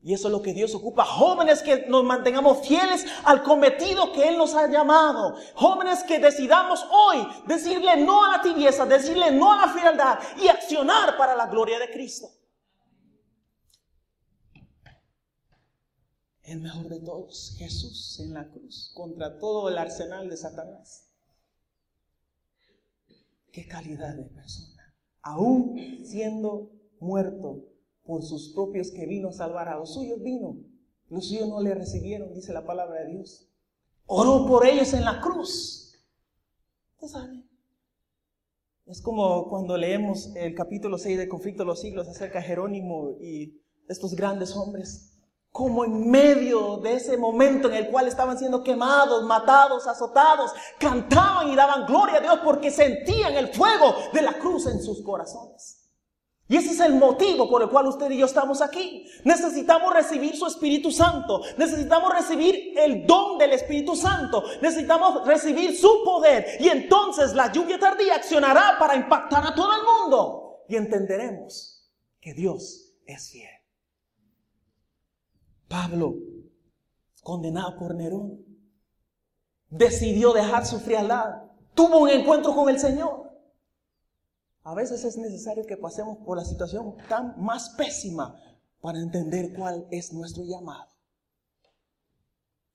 Y 0.04 0.14
eso 0.14 0.28
es 0.28 0.32
lo 0.34 0.42
que 0.42 0.54
Dios 0.54 0.76
ocupa. 0.76 1.06
Jóvenes 1.06 1.62
que 1.62 1.86
nos 1.88 2.04
mantengamos 2.04 2.68
fieles 2.68 3.06
al 3.24 3.44
cometido 3.44 4.12
que 4.12 4.28
Él 4.28 4.38
nos 4.38 4.54
ha 4.56 4.68
llamado. 4.68 5.38
Jóvenes 5.56 6.04
que 6.04 6.20
decidamos 6.20 6.86
hoy 6.92 7.26
decirle 7.46 7.96
no 7.96 8.26
a 8.26 8.32
la 8.32 8.42
tibieza, 8.42 8.86
decirle 8.86 9.32
no 9.32 9.54
a 9.54 9.68
la 9.68 9.68
frialdad 9.70 10.20
y 10.42 10.50
accionar 10.50 11.16
para 11.16 11.34
la 11.34 11.48
gloria 11.48 11.80
de 11.80 11.90
Cristo. 11.92 12.28
El 16.48 16.62
mejor 16.62 16.88
de 16.88 17.02
todos, 17.02 17.56
Jesús 17.58 18.20
en 18.22 18.34
la 18.34 18.50
cruz, 18.50 18.92
contra 18.96 19.38
todo 19.38 19.68
el 19.68 19.78
arsenal 19.78 20.30
de 20.30 20.38
Satanás. 20.38 21.10
Qué 23.52 23.68
calidad 23.68 24.16
de 24.16 24.24
persona. 24.24 24.96
Aún 25.22 25.78
siendo 26.06 26.72
muerto 27.02 27.66
por 28.06 28.24
sus 28.24 28.54
propios 28.54 28.92
que 28.92 29.06
vino 29.06 29.30
a 29.30 29.34
salvar 29.34 29.68
a 29.68 29.78
los 29.78 29.94
suyos, 29.94 30.22
vino. 30.22 30.58
Los 31.10 31.28
suyos 31.28 31.50
no 31.50 31.62
le 31.62 31.76
recibieron, 31.76 32.34
dice 32.34 32.54
la 32.54 32.66
palabra 32.66 33.02
de 33.02 33.12
Dios. 33.12 33.50
Oró 34.06 34.46
por 34.48 34.66
ellos 34.66 34.94
en 34.94 35.04
la 35.04 35.20
cruz. 35.20 36.02
¿Usted 36.94 37.08
sabe? 37.08 37.44
Es 38.86 39.02
como 39.02 39.50
cuando 39.50 39.76
leemos 39.76 40.34
el 40.38 40.56
capítulo 40.56 40.98
6 40.98 41.18
del 41.18 41.28
conflicto 41.28 41.64
de 41.64 41.68
los 41.68 41.82
siglos 41.82 42.08
acerca 42.08 42.40
de 42.40 42.46
Jerónimo 42.46 43.18
y 43.20 43.62
estos 43.90 44.16
grandes 44.16 44.56
hombres 44.56 45.17
como 45.58 45.84
en 45.84 46.12
medio 46.12 46.78
de 46.78 46.94
ese 46.94 47.18
momento 47.18 47.68
en 47.68 47.74
el 47.74 47.90
cual 47.90 48.08
estaban 48.08 48.38
siendo 48.38 48.62
quemados, 48.62 49.24
matados, 49.24 49.88
azotados, 49.88 50.54
cantaban 50.78 51.48
y 51.48 51.56
daban 51.56 51.88
gloria 51.88 52.18
a 52.18 52.20
Dios 52.20 52.40
porque 52.44 52.70
sentían 52.70 53.34
el 53.34 53.52
fuego 53.52 53.96
de 54.14 54.22
la 54.22 54.34
cruz 54.34 54.68
en 54.68 54.80
sus 54.84 55.02
corazones. 55.02 55.90
Y 56.48 56.58
ese 56.58 56.74
es 56.74 56.80
el 56.80 56.94
motivo 56.94 57.50
por 57.50 57.64
el 57.64 57.70
cual 57.70 57.88
usted 57.88 58.12
y 58.12 58.20
yo 58.20 58.28
estamos 58.28 58.62
aquí. 58.62 59.08
Necesitamos 59.24 59.92
recibir 59.92 60.38
su 60.38 60.46
Espíritu 60.46 60.92
Santo. 60.92 61.42
Necesitamos 61.58 62.14
recibir 62.14 62.78
el 62.78 63.08
don 63.08 63.40
del 63.40 63.54
Espíritu 63.54 63.96
Santo. 63.96 64.44
Necesitamos 64.62 65.26
recibir 65.26 65.76
su 65.76 66.04
poder. 66.06 66.46
Y 66.60 66.70
entonces 66.70 67.34
la 67.34 67.52
lluvia 67.52 67.80
tardía 67.80 68.14
accionará 68.14 68.76
para 68.78 68.96
impactar 68.96 69.48
a 69.48 69.56
todo 69.56 69.72
el 69.74 69.82
mundo. 69.84 70.66
Y 70.70 70.76
entenderemos 70.76 71.84
que 72.22 72.36
Dios 72.36 72.94
es 73.08 73.32
fiel. 73.32 73.57
Pablo, 75.68 76.16
condenado 77.24 77.78
por 77.78 77.96
Nerón, 77.96 78.46
decidió 79.70 80.34
dejar 80.34 80.66
su 80.66 80.80
frialdad. 80.80 81.44
Tuvo 81.74 82.00
un 82.00 82.10
encuentro 82.10 82.56
con 82.56 82.70
el 82.70 82.80
Señor. 82.80 83.32
A 84.64 84.74
veces 84.74 85.04
es 85.04 85.18
necesario 85.18 85.66
que 85.66 85.78
pasemos 85.78 86.18
por 86.26 86.38
la 86.38 86.46
situación 86.46 86.98
tan 87.08 87.42
más 87.42 87.70
pésima 87.72 88.36
para 88.82 89.00
entender 89.00 89.54
cuál 89.54 89.88
es 89.92 90.14
nuestro 90.14 90.44
llamado. 90.44 90.92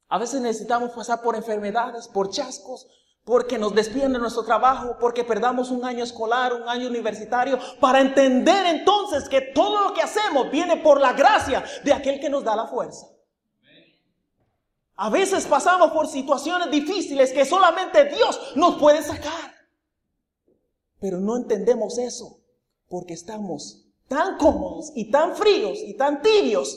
A 0.09 0.19
veces 0.19 0.41
necesitamos 0.41 0.91
pasar 0.93 1.23
por 1.23 1.37
enfermedades, 1.37 2.09
por 2.09 2.31
chascos, 2.31 2.87
porque 3.25 3.57
nos 3.57 3.75
despiden 3.75 4.13
de 4.13 4.19
nuestro 4.19 4.45
trabajo, 4.45 4.97
porque 4.99 5.23
perdamos 5.23 5.71
un 5.71 5.85
año 5.85 6.03
escolar, 6.03 6.53
un 6.53 6.69
año 6.69 6.89
universitario, 6.89 7.59
para 7.81 8.01
entender 8.01 8.67
entonces 8.67 9.29
que 9.29 9.41
todo 9.41 9.89
lo 9.89 9.95
que 9.95 10.03
hacemos 10.03 10.51
viene 10.51 10.79
por 10.79 11.01
la 11.01 11.13
gracia 11.13 11.65
de 11.85 11.93
aquel 11.93 12.19
que 12.19 12.29
nos 12.29 12.43
da 12.43 12.57
la 12.57 12.67
fuerza. 12.67 13.07
A 14.97 15.09
veces 15.09 15.47
pasamos 15.47 15.93
por 15.93 16.09
situaciones 16.09 16.71
difíciles 16.71 17.33
que 17.33 17.45
solamente 17.45 18.05
Dios 18.07 18.53
nos 18.57 18.77
puede 18.77 19.03
sacar. 19.03 19.53
Pero 21.01 21.19
no 21.19 21.37
entendemos 21.37 21.99
eso 21.99 22.41
porque 22.89 23.15
estamos 23.15 23.85
tan 24.09 24.37
cómodos 24.37 24.93
y 24.95 25.11
tan 25.11 25.35
fríos 25.35 25.79
y 25.79 25.95
tan 25.95 26.23
tibios 26.23 26.77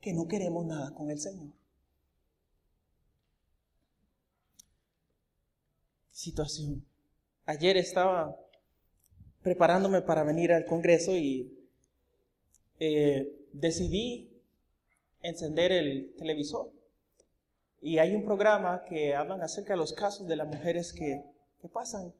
que 0.00 0.12
no 0.12 0.28
queremos 0.28 0.66
nada 0.66 0.92
con 0.94 1.10
el 1.10 1.18
Señor. 1.18 1.48
Situación. 6.24 6.82
Ayer 7.44 7.76
estaba 7.76 8.34
preparándome 9.42 10.00
para 10.00 10.22
venir 10.22 10.52
al 10.52 10.64
Congreso 10.64 11.12
y 11.12 11.52
eh, 12.80 13.30
decidí 13.52 14.40
encender 15.20 15.70
el 15.70 16.14
televisor. 16.16 16.72
Y 17.82 17.98
hay 17.98 18.14
un 18.14 18.24
programa 18.24 18.84
que 18.88 19.14
hablan 19.14 19.42
acerca 19.42 19.74
de 19.74 19.76
los 19.76 19.92
casos 19.92 20.26
de 20.26 20.36
las 20.36 20.48
mujeres 20.48 20.94
que, 20.94 21.22
que 21.60 21.68
pasan 21.68 22.14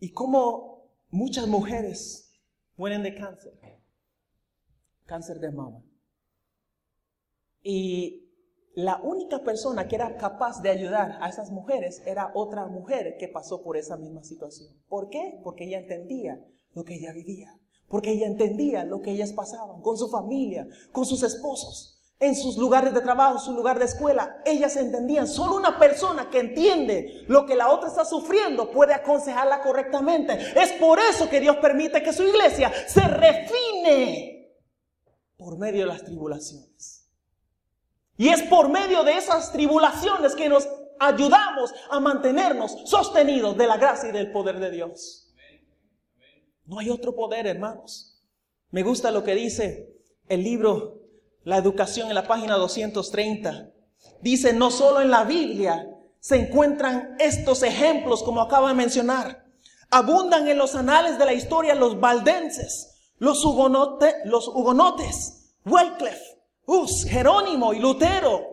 y 0.00 0.10
cómo 0.10 0.90
muchas 1.10 1.46
mujeres 1.46 2.32
mueren 2.76 3.04
de 3.04 3.14
cáncer, 3.14 3.52
cáncer 5.06 5.38
de 5.38 5.52
mama. 5.52 5.80
Y 7.62 8.31
la 8.74 9.00
única 9.02 9.40
persona 9.40 9.86
que 9.86 9.96
era 9.96 10.16
capaz 10.16 10.62
de 10.62 10.70
ayudar 10.70 11.18
a 11.20 11.28
esas 11.28 11.50
mujeres 11.50 12.02
era 12.06 12.32
otra 12.34 12.66
mujer 12.66 13.16
que 13.18 13.28
pasó 13.28 13.62
por 13.62 13.76
esa 13.76 13.96
misma 13.96 14.24
situación. 14.24 14.70
¿Por 14.88 15.10
qué? 15.10 15.40
Porque 15.42 15.64
ella 15.64 15.80
entendía 15.80 16.42
lo 16.72 16.84
que 16.84 16.94
ella 16.94 17.12
vivía, 17.12 17.58
porque 17.88 18.12
ella 18.12 18.26
entendía 18.26 18.84
lo 18.84 19.00
que 19.00 19.10
ellas 19.10 19.32
pasaban 19.32 19.82
con 19.82 19.96
su 19.98 20.08
familia, 20.08 20.66
con 20.90 21.04
sus 21.04 21.22
esposos 21.22 22.02
en 22.22 22.36
sus 22.36 22.56
lugares 22.56 22.94
de 22.94 23.00
trabajo, 23.00 23.40
su 23.40 23.52
lugar 23.52 23.80
de 23.80 23.84
escuela, 23.84 24.40
ellas 24.46 24.76
entendían. 24.76 25.26
Solo 25.26 25.56
una 25.56 25.76
persona 25.76 26.30
que 26.30 26.38
entiende 26.38 27.24
lo 27.26 27.44
que 27.44 27.56
la 27.56 27.68
otra 27.68 27.88
está 27.88 28.04
sufriendo 28.04 28.70
puede 28.70 28.94
aconsejarla 28.94 29.60
correctamente. 29.60 30.38
Es 30.54 30.70
por 30.74 31.00
eso 31.00 31.28
que 31.28 31.40
Dios 31.40 31.56
permite 31.56 32.00
que 32.00 32.12
su 32.12 32.22
iglesia 32.22 32.72
se 32.86 33.00
refine 33.00 34.56
por 35.36 35.58
medio 35.58 35.80
de 35.80 35.86
las 35.86 36.04
tribulaciones. 36.04 37.01
Y 38.16 38.28
es 38.28 38.42
por 38.42 38.68
medio 38.68 39.04
de 39.04 39.16
esas 39.16 39.52
tribulaciones 39.52 40.34
que 40.34 40.48
nos 40.48 40.68
ayudamos 41.00 41.74
a 41.90 41.98
mantenernos 42.00 42.76
sostenidos 42.84 43.56
de 43.56 43.66
la 43.66 43.76
gracia 43.76 44.10
y 44.10 44.12
del 44.12 44.30
poder 44.30 44.58
de 44.60 44.70
Dios. 44.70 45.34
No 46.64 46.78
hay 46.78 46.90
otro 46.90 47.14
poder, 47.14 47.46
hermanos. 47.46 48.22
Me 48.70 48.82
gusta 48.82 49.10
lo 49.10 49.24
que 49.24 49.34
dice 49.34 49.92
el 50.28 50.44
libro 50.44 51.02
la 51.44 51.56
educación 51.56 52.08
en 52.08 52.14
la 52.14 52.26
página 52.26 52.56
230. 52.56 53.70
Dice, 54.20 54.52
no 54.52 54.70
solo 54.70 55.00
en 55.00 55.10
la 55.10 55.24
Biblia 55.24 55.88
se 56.20 56.36
encuentran 56.36 57.16
estos 57.18 57.62
ejemplos 57.62 58.22
como 58.22 58.40
acabo 58.40 58.68
de 58.68 58.74
mencionar. 58.74 59.44
Abundan 59.90 60.48
en 60.48 60.58
los 60.58 60.74
anales 60.74 61.18
de 61.18 61.24
la 61.24 61.34
historia 61.34 61.74
los 61.74 62.00
valdenses, 62.00 63.12
los, 63.18 63.44
los 64.24 64.48
hugonotes, 64.48 65.54
Hus, 66.66 67.04
Jerónimo 67.04 67.72
y 67.72 67.78
Lutero, 67.78 68.46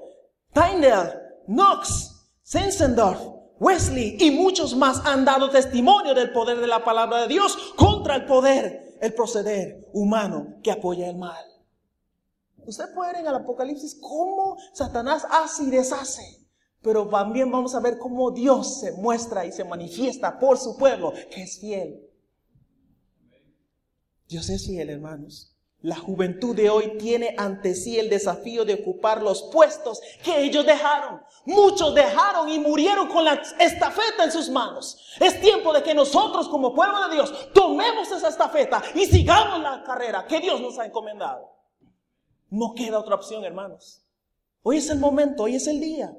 Tyndale, 0.53 1.13
Knox, 1.47 2.25
Zinzendorf, 2.45 3.19
Wesley 3.59 4.17
y 4.19 4.31
muchos 4.31 4.75
más 4.75 5.05
han 5.05 5.25
dado 5.25 5.49
testimonio 5.49 6.13
del 6.13 6.31
poder 6.31 6.59
de 6.59 6.67
la 6.67 6.83
palabra 6.83 7.21
de 7.21 7.27
Dios 7.27 7.57
contra 7.75 8.15
el 8.15 8.25
poder, 8.25 8.97
el 9.01 9.13
proceder 9.13 9.89
humano 9.93 10.59
que 10.63 10.71
apoya 10.71 11.09
el 11.09 11.17
mal. 11.17 11.45
Usted 12.65 12.93
puede 12.93 13.13
ver 13.13 13.21
en 13.21 13.27
el 13.27 13.35
Apocalipsis 13.35 13.97
cómo 13.99 14.57
Satanás 14.73 15.25
hace 15.29 15.63
y 15.63 15.69
deshace. 15.69 16.39
Pero 16.81 17.09
también 17.09 17.51
vamos 17.51 17.75
a 17.75 17.81
ver 17.81 17.97
cómo 17.97 18.31
Dios 18.31 18.79
se 18.79 18.93
muestra 18.93 19.45
y 19.45 19.51
se 19.51 19.65
manifiesta 19.65 20.39
por 20.39 20.57
su 20.57 20.77
pueblo, 20.77 21.11
que 21.29 21.43
es 21.43 21.59
fiel. 21.59 21.99
Dios 24.27 24.49
es 24.49 24.65
fiel, 24.65 24.89
hermanos. 24.89 25.58
La 25.81 25.95
juventud 25.95 26.53
de 26.55 26.69
hoy 26.69 26.97
tiene 26.97 27.35
ante 27.37 27.73
sí 27.73 27.97
el 27.97 28.09
desafío 28.09 28.65
de 28.65 28.73
ocupar 28.73 29.23
los 29.23 29.43
puestos 29.43 30.01
que 30.23 30.43
ellos 30.43 30.65
dejaron. 30.65 31.21
Muchos 31.45 31.95
dejaron 31.95 32.49
y 32.49 32.59
murieron 32.59 33.07
con 33.07 33.23
la 33.23 33.41
estafeta 33.59 34.25
en 34.25 34.31
sus 34.31 34.49
manos. 34.49 35.15
Es 35.21 35.39
tiempo 35.39 35.71
de 35.71 35.81
que 35.81 35.93
nosotros 35.93 36.49
como 36.49 36.75
pueblo 36.75 37.07
de 37.07 37.15
Dios 37.15 37.53
tomemos 37.53 38.11
esa 38.11 38.27
estafeta 38.27 38.83
y 38.93 39.05
sigamos 39.05 39.61
la 39.61 39.81
carrera 39.83 40.27
que 40.27 40.41
Dios 40.41 40.59
nos 40.59 40.77
ha 40.79 40.85
encomendado. 40.85 41.49
No 42.49 42.73
queda 42.75 42.99
otra 42.99 43.15
opción, 43.15 43.45
hermanos. 43.45 44.03
Hoy 44.63 44.77
es 44.77 44.89
el 44.89 44.99
momento, 44.99 45.43
hoy 45.43 45.55
es 45.55 45.67
el 45.67 45.79
día. 45.79 46.13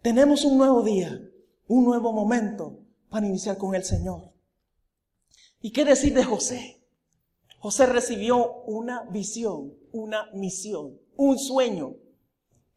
Tenemos 0.00 0.44
un 0.44 0.58
nuevo 0.58 0.82
día, 0.82 1.20
un 1.66 1.84
nuevo 1.84 2.12
momento 2.12 2.78
para 3.10 3.26
iniciar 3.26 3.58
con 3.58 3.74
el 3.74 3.82
Señor. 3.82 4.30
¿Y 5.60 5.72
qué 5.72 5.84
decir 5.84 6.14
de 6.14 6.22
José? 6.22 6.79
José 7.60 7.86
recibió 7.86 8.62
una 8.66 9.04
visión, 9.10 9.74
una 9.92 10.30
misión, 10.32 10.98
un 11.16 11.38
sueño, 11.38 11.94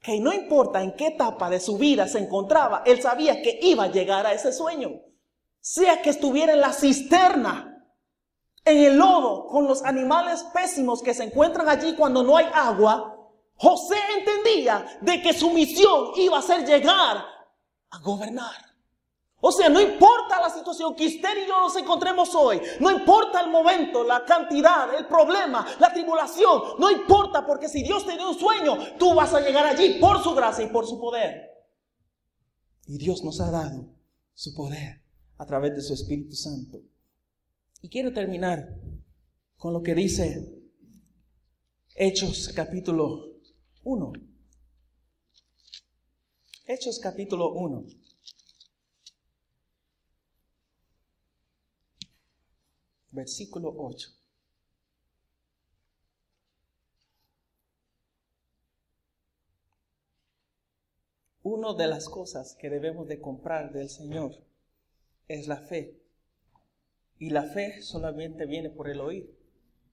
que 0.01 0.19
no 0.19 0.33
importa 0.33 0.83
en 0.83 0.93
qué 0.95 1.07
etapa 1.07 1.49
de 1.49 1.61
su 1.61 1.77
vida 1.77 2.07
se 2.07 2.19
encontraba, 2.19 2.83
él 2.85 3.01
sabía 3.01 3.41
que 3.41 3.57
iba 3.61 3.85
a 3.85 3.91
llegar 3.91 4.25
a 4.25 4.33
ese 4.33 4.51
sueño. 4.51 4.91
Sea 5.61 6.01
que 6.01 6.09
estuviera 6.09 6.51
en 6.51 6.59
la 6.59 6.73
cisterna 6.73 7.73
en 8.65 8.77
el 8.77 8.97
lodo 8.97 9.47
con 9.47 9.65
los 9.67 9.83
animales 9.83 10.43
pésimos 10.53 11.01
que 11.01 11.13
se 11.13 11.23
encuentran 11.23 11.69
allí 11.69 11.95
cuando 11.95 12.21
no 12.21 12.35
hay 12.35 12.47
agua, 12.53 13.17
José 13.55 13.95
entendía 14.17 14.99
de 14.99 15.21
que 15.21 15.31
su 15.31 15.49
misión 15.51 16.11
iba 16.17 16.39
a 16.39 16.41
ser 16.41 16.65
llegar 16.65 17.25
a 17.89 17.99
gobernar. 17.99 18.72
O 19.45 19.51
sea, 19.51 19.67
no 19.67 19.81
importa 19.81 20.39
la 20.39 20.49
situación 20.49 20.95
que 20.95 21.05
usted 21.05 21.43
y 21.43 21.47
yo 21.49 21.59
nos 21.59 21.75
encontremos 21.75 22.33
hoy, 22.33 22.61
no 22.79 22.89
importa 22.89 23.41
el 23.41 23.51
momento, 23.51 24.01
la 24.05 24.23
cantidad, 24.23 24.97
el 24.97 25.05
problema, 25.05 25.67
la 25.81 25.91
tribulación, 25.91 26.61
no 26.79 26.89
importa 26.89 27.45
porque 27.45 27.67
si 27.67 27.83
Dios 27.83 28.05
te 28.05 28.13
dio 28.13 28.29
un 28.29 28.39
sueño, 28.39 28.97
tú 28.97 29.13
vas 29.13 29.33
a 29.33 29.41
llegar 29.41 29.65
allí 29.65 29.99
por 29.99 30.23
su 30.23 30.33
gracia 30.33 30.63
y 30.63 30.69
por 30.69 30.87
su 30.87 30.97
poder. 30.97 31.51
Y 32.87 32.97
Dios 32.97 33.21
nos 33.25 33.41
ha 33.41 33.51
dado 33.51 33.85
su 34.33 34.55
poder 34.55 35.03
a 35.37 35.45
través 35.45 35.75
de 35.75 35.81
su 35.81 35.93
Espíritu 35.93 36.37
Santo. 36.37 36.79
Y 37.81 37.89
quiero 37.89 38.13
terminar 38.13 38.79
con 39.57 39.73
lo 39.73 39.83
que 39.83 39.93
dice 39.93 40.53
Hechos 41.95 42.49
capítulo 42.55 43.25
1. 43.83 44.13
Hechos 46.65 46.97
capítulo 46.99 47.51
1. 47.51 48.02
Versículo 53.13 53.71
8. 53.77 54.09
Una 61.43 61.75
de 61.75 61.87
las 61.87 62.09
cosas 62.09 62.57
que 62.59 62.71
debemos 62.71 63.07
de 63.07 63.21
comprar 63.21 63.71
del 63.71 63.89
Señor 63.89 64.31
es 65.27 65.47
la 65.47 65.57
fe. 65.57 66.01
Y 67.19 67.29
la 67.29 67.43
fe 67.43 67.83
solamente 67.83 68.47
viene 68.47 68.71
por 68.71 68.89
el 68.89 68.99
oír 68.99 69.37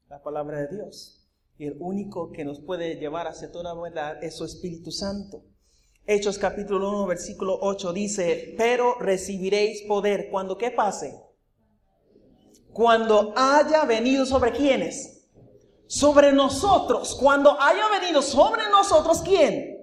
la 0.09 0.23
palabra 0.23 0.63
de 0.63 0.75
Dios. 0.75 1.29
Y 1.59 1.67
el 1.67 1.77
único 1.79 2.33
que 2.33 2.47
nos 2.47 2.61
puede 2.61 2.97
llevar 2.97 3.27
hacia 3.27 3.53
toda 3.53 3.75
verdad 3.75 4.25
es 4.25 4.37
su 4.37 4.47
Espíritu 4.47 4.91
Santo. 4.93 5.45
Hechos 6.07 6.39
capítulo 6.39 6.89
1, 6.89 7.07
versículo 7.07 7.59
8 7.61 7.93
dice, 7.93 8.55
pero 8.57 8.95
recibiréis 8.99 9.83
poder 9.83 10.31
cuando 10.31 10.57
qué 10.57 10.71
pase. 10.71 11.30
Cuando 12.73 13.33
haya 13.37 13.85
venido 13.85 14.25
sobre 14.25 14.53
quiénes? 14.53 15.27
Sobre 15.87 16.33
nosotros. 16.33 17.17
Cuando 17.17 17.61
haya 17.61 17.89
venido 17.89 18.23
sobre 18.23 18.69
nosotros, 18.71 19.23
¿quién? 19.23 19.79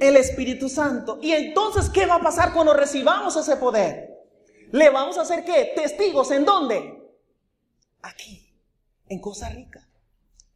El 0.00 0.16
Espíritu 0.16 0.68
Santo. 0.68 1.18
Y 1.20 1.32
entonces, 1.32 1.88
¿qué 1.90 2.06
va 2.06 2.16
a 2.16 2.22
pasar 2.22 2.52
cuando 2.52 2.74
recibamos 2.74 3.36
ese 3.36 3.56
poder? 3.56 4.14
¿Le 4.70 4.90
vamos 4.90 5.18
a 5.18 5.22
hacer 5.22 5.44
qué? 5.44 5.72
Testigos. 5.74 6.30
¿En 6.30 6.44
dónde? 6.44 7.00
Aquí, 8.02 8.52
en 9.08 9.20
Costa 9.20 9.48
Rica, 9.48 9.88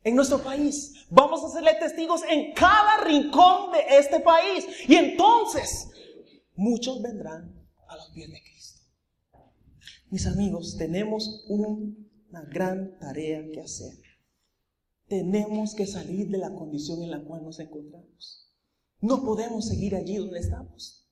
en 0.05 0.17
nuestro 0.17 0.39
país. 0.39 1.07
Vamos 1.11 1.43
a 1.43 1.47
hacerle 1.47 1.75
testigos 1.75 2.23
en 2.29 2.53
cada 2.53 2.99
rincón 3.05 3.73
de 3.73 3.85
este 3.99 4.21
país. 4.21 4.67
Y 4.89 4.97
entonces, 4.97 5.89
muchos 6.55 7.01
vendrán 7.01 7.55
a 7.89 7.97
los 7.97 8.11
pies 8.11 8.31
de 8.31 8.43
Cristo. 8.43 8.58
Mis 10.11 10.27
amigos, 10.27 10.77
tenemos 10.79 11.45
una 11.49 12.43
gran 12.51 12.99
tarea 12.99 13.47
que 13.53 13.61
hacer. 13.61 13.93
Tenemos 15.07 15.75
que 15.75 15.87
salir 15.87 16.29
de 16.29 16.39
la 16.39 16.55
condición 16.55 17.03
en 17.03 17.11
la 17.11 17.23
cual 17.25 17.45
nos 17.45 17.61
encontramos. 17.61 18.51
No 19.01 19.23
podemos 19.23 19.67
seguir 19.69 19.95
allí 19.95 20.17
donde 20.17 20.41
estamos. 20.41 21.07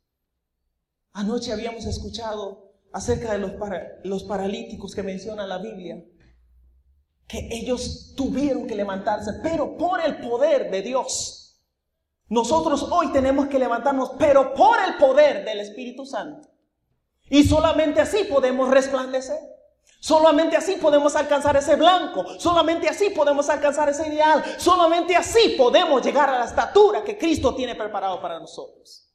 Anoche 1.12 1.52
habíamos 1.52 1.85
escuchado 1.85 2.72
acerca 2.90 3.32
de 3.32 3.38
los, 3.38 3.52
los 4.04 4.24
paralíticos 4.24 4.94
que 4.94 5.02
menciona 5.02 5.46
la 5.46 5.59
Biblia, 5.59 6.02
que 7.28 7.48
ellos 7.52 8.14
tuvieron 8.16 8.66
que 8.66 8.76
levantarse, 8.76 9.32
pero 9.42 9.76
por 9.76 10.00
el 10.00 10.20
poder 10.20 10.70
de 10.70 10.80
Dios. 10.80 11.62
Nosotros 12.28 12.88
hoy 12.90 13.12
tenemos 13.12 13.48
que 13.48 13.59
levantarnos, 13.59 14.12
pero 14.18 14.54
por 14.54 14.78
el 14.80 14.96
poder 14.96 15.44
del 15.44 15.61
Espíritu 15.61 16.06
Santo. 16.06 16.56
Y 17.29 17.45
solamente 17.45 18.01
así 18.01 18.25
podemos 18.25 18.71
resplandecer. 18.71 19.39
Solamente 20.01 20.57
así 20.57 20.77
podemos 20.77 21.17
alcanzar 21.17 21.57
ese 21.57 21.77
blanco. 21.77 22.25
Solamente 22.39 22.89
así 22.89 23.11
podemos 23.11 23.49
alcanzar 23.49 23.89
ese 23.89 24.09
ideal. 24.09 24.45
Solamente 24.59 25.17
así 25.17 25.55
podemos 25.57 26.05
llegar 26.05 26.29
a 26.29 26.39
la 26.39 26.45
estatura 26.45 27.03
que 27.03 27.19
Cristo 27.19 27.55
tiene 27.55 27.75
preparado 27.75 28.21
para 28.21 28.39
nosotros. 28.39 29.11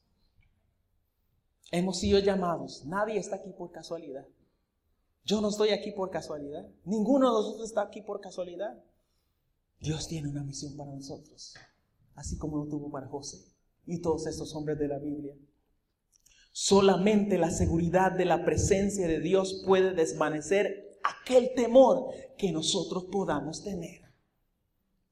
Hemos 1.72 2.00
sido 2.00 2.20
llamados. 2.20 2.84
Nadie 2.86 3.20
está 3.20 3.38
aquí 3.38 3.52
por 3.52 3.72
casualidad. 3.72 4.26
Yo 5.24 5.40
no 5.40 5.50
estoy 5.50 5.70
aquí 5.70 5.92
por 5.92 6.10
casualidad. 6.10 6.68
Ninguno 6.84 7.28
de 7.28 7.34
nosotros 7.34 7.70
está 7.70 7.84
aquí 7.84 8.02
por 8.02 8.20
casualidad. 8.20 8.78
Dios 9.80 10.08
tiene 10.08 10.30
una 10.30 10.44
misión 10.44 10.78
para 10.78 10.92
nosotros, 10.92 11.56
así 12.14 12.38
como 12.38 12.58
lo 12.58 12.66
tuvo 12.68 12.92
para 12.92 13.08
José 13.08 13.38
y 13.88 14.00
todos 14.00 14.28
estos 14.28 14.54
hombres 14.56 14.78
de 14.78 14.88
la 14.88 15.00
Biblia. 15.00 15.36
Solamente 16.52 17.38
la 17.38 17.50
seguridad 17.50 18.12
de 18.12 18.26
la 18.26 18.44
presencia 18.44 19.08
de 19.08 19.22
Dios 19.22 19.64
puede 19.66 19.94
desvanecer 19.94 21.00
aquel 21.02 21.54
temor 21.56 22.10
que 22.38 22.52
nosotros 22.52 23.06
podamos 23.06 23.64
tener. 23.64 24.02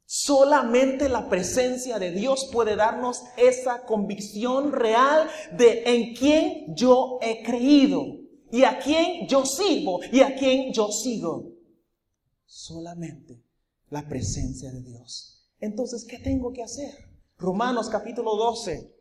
Solamente 0.05 1.07
la 1.07 1.29
presencia 1.29 1.97
de 1.97 2.11
Dios 2.11 2.49
puede 2.51 2.75
darnos 2.75 3.23
esa 3.37 3.85
convicción 3.85 4.73
real 4.73 5.29
de 5.57 5.83
en 5.85 6.13
quién 6.15 6.75
yo 6.75 7.19
he 7.21 7.43
creído 7.43 8.03
y 8.51 8.63
a 8.63 8.79
quién 8.79 9.27
yo 9.27 9.45
sirvo 9.45 10.01
y 10.11 10.21
a 10.21 10.35
quién 10.35 10.73
yo 10.73 10.91
sigo. 10.91 11.53
Solamente 12.45 13.45
la 13.89 14.07
presencia 14.09 14.71
de 14.71 14.81
Dios. 14.81 15.47
Entonces, 15.59 16.05
¿qué 16.05 16.17
tengo 16.17 16.51
que 16.51 16.63
hacer? 16.63 16.91
Romanos 17.37 17.87
capítulo 17.87 18.35
12. 18.35 18.91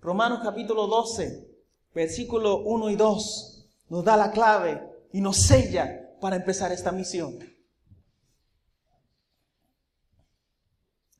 Romanos 0.00 0.40
capítulo 0.42 0.86
12 0.86 1.49
versículo 1.94 2.62
1 2.62 2.90
y 2.90 2.96
2, 2.96 3.68
nos 3.88 4.04
da 4.04 4.16
la 4.16 4.30
clave 4.30 4.82
y 5.12 5.20
nos 5.20 5.38
sella 5.38 6.16
para 6.20 6.36
empezar 6.36 6.72
esta 6.72 6.92
misión. 6.92 7.38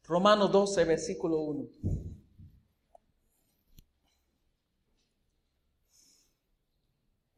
Romanos 0.05 0.51
12, 0.51 0.85
versículo 0.85 1.41
1. 1.41 1.69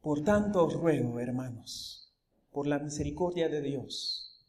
Por 0.01 0.23
tanto 0.23 0.65
os 0.65 0.73
ruego, 0.73 1.19
hermanos, 1.19 2.13
por 2.51 2.67
la 2.67 2.79
misericordia 2.79 3.47
de 3.47 3.61
Dios, 3.61 4.43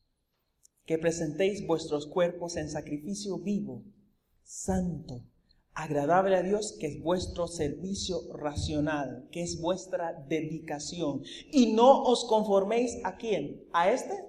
que 0.85 0.99
presentéis 0.99 1.67
vuestros 1.67 2.07
cuerpos 2.07 2.57
en 2.57 2.69
sacrificio 2.69 3.39
vivo, 3.39 3.85
santo, 4.43 5.23
agradable 5.75 6.37
a 6.37 6.43
Dios, 6.43 6.77
que 6.79 6.87
es 6.87 7.01
vuestro 7.01 7.47
servicio 7.49 8.21
racional, 8.35 9.29
que 9.31 9.43
es 9.43 9.61
vuestra 9.61 10.13
dedicación. 10.29 11.23
Y 11.53 11.73
no 11.73 12.03
os 12.03 12.25
conforméis 12.25 12.99
a 13.05 13.17
quién? 13.17 13.65
A 13.73 13.91
este, 13.91 14.25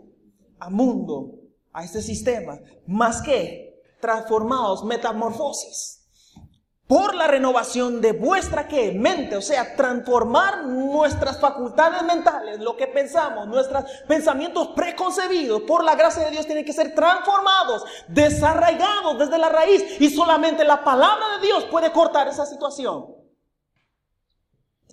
a 0.59 0.69
mundo, 0.69 1.39
a 1.71 1.83
este 1.83 2.01
sistema, 2.01 2.59
más 2.87 3.21
que 3.21 3.81
transformados, 3.99 4.83
metamorfosis 4.83 6.04
por 6.87 7.15
la 7.15 7.25
renovación 7.27 7.99
de 7.99 8.11
vuestra 8.11 8.67
¿qué? 8.67 8.91
mente, 8.91 9.35
o 9.35 9.41
sea, 9.41 9.75
transformar 9.75 10.65
nuestras 10.67 11.39
facultades 11.39 12.03
mentales, 12.03 12.59
lo 12.59 12.77
que 12.77 12.85
pensamos, 12.85 13.47
nuestros 13.47 13.85
pensamientos 14.07 14.69
preconcebidos, 14.75 15.63
por 15.63 15.83
la 15.83 15.95
gracia 15.95 16.25
de 16.25 16.31
Dios 16.31 16.45
tienen 16.45 16.63
que 16.63 16.73
ser 16.73 16.93
transformados, 16.93 17.83
desarraigados 18.07 19.17
desde 19.17 19.39
la 19.39 19.49
raíz 19.49 19.99
y 19.99 20.09
solamente 20.09 20.63
la 20.63 20.83
palabra 20.83 21.37
de 21.39 21.47
Dios 21.47 21.63
puede 21.65 21.91
cortar 21.91 22.27
esa 22.27 22.45
situación. 22.45 23.15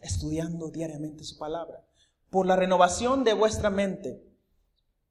Estudiando 0.00 0.70
diariamente 0.70 1.24
su 1.24 1.38
palabra, 1.38 1.85
por 2.31 2.46
la 2.46 2.57
renovación 2.57 3.22
de 3.22 3.35
vuestra 3.35 3.68
mente, 3.68 4.22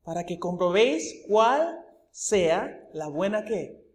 para 0.03 0.25
que 0.25 0.39
comprobéis 0.39 1.23
cuál 1.27 1.85
sea 2.09 2.89
la 2.91 3.07
buena 3.07 3.45
¿qué? 3.45 3.85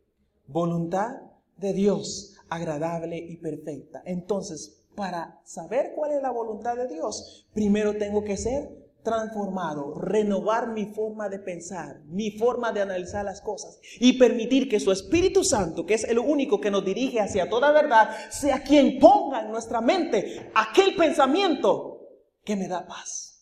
voluntad 0.46 1.16
de 1.56 1.72
Dios 1.72 2.34
agradable 2.48 3.18
y 3.18 3.36
perfecta. 3.38 4.02
Entonces, 4.04 4.82
para 4.94 5.40
saber 5.44 5.92
cuál 5.94 6.12
es 6.12 6.22
la 6.22 6.30
voluntad 6.30 6.76
de 6.76 6.88
Dios, 6.88 7.46
primero 7.52 7.96
tengo 7.96 8.24
que 8.24 8.36
ser 8.36 8.86
transformado, 9.02 9.94
renovar 9.94 10.72
mi 10.72 10.86
forma 10.86 11.28
de 11.28 11.38
pensar, 11.38 12.00
mi 12.06 12.32
forma 12.32 12.72
de 12.72 12.80
analizar 12.80 13.24
las 13.24 13.40
cosas 13.40 13.78
y 14.00 14.18
permitir 14.18 14.68
que 14.68 14.80
su 14.80 14.90
Espíritu 14.90 15.44
Santo, 15.44 15.86
que 15.86 15.94
es 15.94 16.02
el 16.02 16.18
único 16.18 16.60
que 16.60 16.72
nos 16.72 16.84
dirige 16.84 17.20
hacia 17.20 17.48
toda 17.48 17.70
verdad, 17.70 18.10
sea 18.30 18.64
quien 18.64 18.98
ponga 18.98 19.42
en 19.42 19.52
nuestra 19.52 19.80
mente 19.80 20.50
aquel 20.56 20.96
pensamiento 20.96 22.00
que 22.42 22.56
me 22.56 22.66
da 22.66 22.84
paz. 22.84 23.35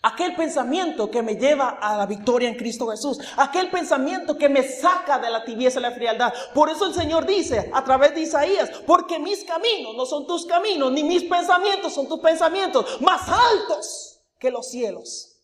Aquel 0.00 0.36
pensamiento 0.36 1.10
que 1.10 1.22
me 1.22 1.34
lleva 1.34 1.70
a 1.70 1.96
la 1.96 2.06
victoria 2.06 2.48
en 2.48 2.54
Cristo 2.56 2.86
Jesús. 2.88 3.18
Aquel 3.36 3.68
pensamiento 3.68 4.38
que 4.38 4.48
me 4.48 4.62
saca 4.62 5.18
de 5.18 5.28
la 5.28 5.44
tibieza 5.44 5.80
y 5.80 5.82
la 5.82 5.90
frialdad. 5.90 6.32
Por 6.54 6.70
eso 6.70 6.86
el 6.86 6.94
Señor 6.94 7.26
dice 7.26 7.68
a 7.74 7.82
través 7.82 8.14
de 8.14 8.20
Isaías, 8.20 8.70
porque 8.86 9.18
mis 9.18 9.42
caminos 9.44 9.96
no 9.96 10.06
son 10.06 10.26
tus 10.26 10.46
caminos, 10.46 10.92
ni 10.92 11.02
mis 11.02 11.24
pensamientos 11.24 11.94
son 11.94 12.08
tus 12.08 12.20
pensamientos, 12.20 13.00
más 13.00 13.28
altos 13.28 14.22
que 14.38 14.52
los 14.52 14.68
cielos. 14.68 15.42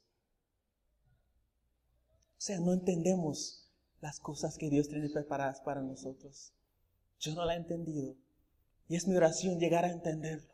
O 2.39 2.41
sea, 2.47 2.61
no 2.61 2.73
entendemos 2.73 3.69
las 4.01 4.21
cosas 4.21 4.57
que 4.57 4.71
Dios 4.71 4.89
tiene 4.89 5.09
preparadas 5.09 5.63
para 5.63 5.81
nosotros. 5.81 6.53
Yo 7.19 7.35
no 7.35 7.45
la 7.45 7.55
he 7.55 7.57
entendido. 7.57 8.15
Y 8.87 8.97
es 8.97 9.09
mi 9.09 9.17
oración 9.17 9.59
llegar 9.59 9.85
a 9.85 9.91
entenderlo. 9.91 10.53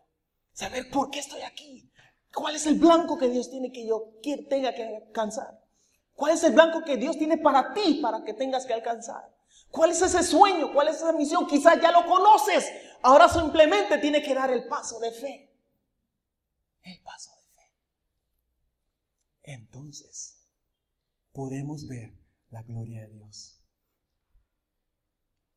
Saber 0.53 0.89
por 0.91 1.11
qué 1.11 1.19
estoy 1.19 1.43
aquí. 1.43 1.91
¿Cuál 2.35 2.57
es 2.57 2.67
el 2.67 2.79
blanco 2.79 3.19
que 3.19 3.29
Dios 3.29 3.51
tiene 3.51 3.73
que 3.73 3.87
yo 3.87 4.15
tenga 4.49 4.75
que 4.75 4.85
alcanzar? 4.85 5.61
¿Cuál 6.15 6.33
es 6.33 6.45
el 6.45 6.53
blanco 6.53 6.85
que 6.85 6.97
Dios 6.97 7.17
tiene 7.19 7.39
para 7.39 7.73
ti 7.73 8.01
para 8.03 8.23
que 8.23 8.35
tengas 8.35 8.67
que 8.67 8.75
alcanzar? 8.75 9.35
¿Cuál 9.71 9.91
es 9.91 10.03
ese 10.03 10.23
sueño? 10.23 10.73
¿Cuál 10.73 10.89
es 10.89 10.97
esa 10.97 11.13
misión? 11.13 11.47
Quizás 11.47 11.81
ya 11.81 11.91
lo 11.91 12.07
conoces. 12.07 12.71
Ahora 13.03 13.29
simplemente 13.29 13.99
tiene 13.99 14.23
que 14.23 14.35
dar 14.35 14.51
el 14.51 14.67
paso 14.69 14.99
de 15.01 15.13
fe. 15.13 15.51
El 16.83 17.01
paso 17.03 17.31
de 17.31 17.43
fe. 17.55 17.73
Entonces, 19.43 20.47
podemos 21.33 21.87
ver 21.89 22.13
la 22.51 22.63
gloria 22.63 23.03
de 23.03 23.15
Dios. 23.15 23.61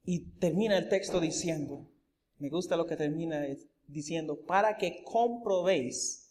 Y 0.05 0.31
termina 0.39 0.77
el 0.77 0.89
texto 0.89 1.19
diciendo, 1.19 1.89
me 2.37 2.49
gusta 2.49 2.75
lo 2.75 2.85
que 2.85 2.95
termina 2.95 3.45
diciendo, 3.87 4.45
para 4.45 4.77
que 4.77 5.03
comprobéis 5.03 6.22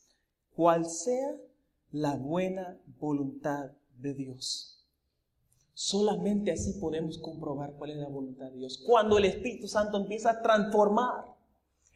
cual 0.56 0.86
sea 0.86 1.34
la 1.90 2.16
buena 2.16 2.78
voluntad 3.00 3.70
de 3.98 4.14
Dios. 4.14 4.86
Solamente 5.74 6.52
así 6.52 6.74
podemos 6.74 7.18
comprobar 7.18 7.72
cuál 7.72 7.90
es 7.90 7.96
la 7.96 8.08
voluntad 8.08 8.46
de 8.50 8.58
Dios. 8.58 8.82
Cuando 8.86 9.18
el 9.18 9.24
Espíritu 9.24 9.68
Santo 9.68 9.96
empieza 9.96 10.30
a 10.30 10.42
transformar, 10.42 11.24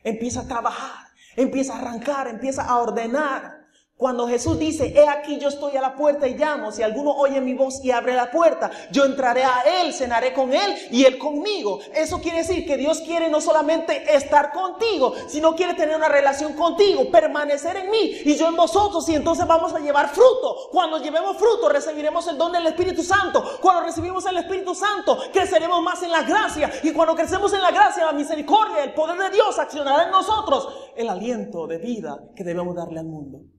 empieza 0.02 0.40
a 0.40 0.48
trabajar, 0.48 1.06
empieza 1.36 1.74
a 1.74 1.80
arrancar, 1.80 2.28
empieza 2.28 2.64
a 2.64 2.80
ordenar. 2.80 3.55
Cuando 3.98 4.28
Jesús 4.28 4.58
dice, 4.58 4.92
he 4.94 5.08
aquí 5.08 5.38
yo 5.38 5.48
estoy 5.48 5.74
a 5.74 5.80
la 5.80 5.96
puerta 5.96 6.28
y 6.28 6.34
llamo, 6.34 6.70
si 6.70 6.82
alguno 6.82 7.12
oye 7.12 7.40
mi 7.40 7.54
voz 7.54 7.82
y 7.82 7.92
abre 7.92 8.12
la 8.12 8.30
puerta, 8.30 8.70
yo 8.90 9.06
entraré 9.06 9.42
a 9.42 9.62
él, 9.80 9.94
cenaré 9.94 10.34
con 10.34 10.52
él 10.52 10.76
y 10.90 11.06
él 11.06 11.16
conmigo. 11.16 11.78
Eso 11.94 12.20
quiere 12.20 12.38
decir 12.38 12.66
que 12.66 12.76
Dios 12.76 13.00
quiere 13.00 13.30
no 13.30 13.40
solamente 13.40 14.14
estar 14.14 14.52
contigo, 14.52 15.14
sino 15.28 15.56
quiere 15.56 15.72
tener 15.72 15.96
una 15.96 16.08
relación 16.08 16.52
contigo, 16.52 17.10
permanecer 17.10 17.78
en 17.78 17.90
mí 17.90 18.20
y 18.22 18.36
yo 18.36 18.48
en 18.48 18.56
vosotros 18.56 19.08
y 19.08 19.14
entonces 19.14 19.46
vamos 19.46 19.72
a 19.72 19.78
llevar 19.78 20.10
fruto. 20.10 20.68
Cuando 20.70 20.98
llevemos 20.98 21.38
fruto 21.38 21.70
recibiremos 21.70 22.28
el 22.28 22.36
don 22.36 22.52
del 22.52 22.66
Espíritu 22.66 23.02
Santo. 23.02 23.42
Cuando 23.62 23.84
recibimos 23.84 24.26
el 24.26 24.36
Espíritu 24.36 24.74
Santo 24.74 25.18
creceremos 25.32 25.82
más 25.82 26.02
en 26.02 26.12
la 26.12 26.20
gracia 26.20 26.70
y 26.82 26.92
cuando 26.92 27.16
crecemos 27.16 27.50
en 27.54 27.62
la 27.62 27.70
gracia, 27.70 28.04
la 28.04 28.12
misericordia, 28.12 28.84
el 28.84 28.92
poder 28.92 29.18
de 29.18 29.30
Dios 29.30 29.58
accionará 29.58 30.04
en 30.04 30.10
nosotros 30.10 30.68
el 30.94 31.08
aliento 31.08 31.66
de 31.66 31.78
vida 31.78 32.18
que 32.36 32.44
debemos 32.44 32.76
darle 32.76 33.00
al 33.00 33.06
mundo. 33.06 33.55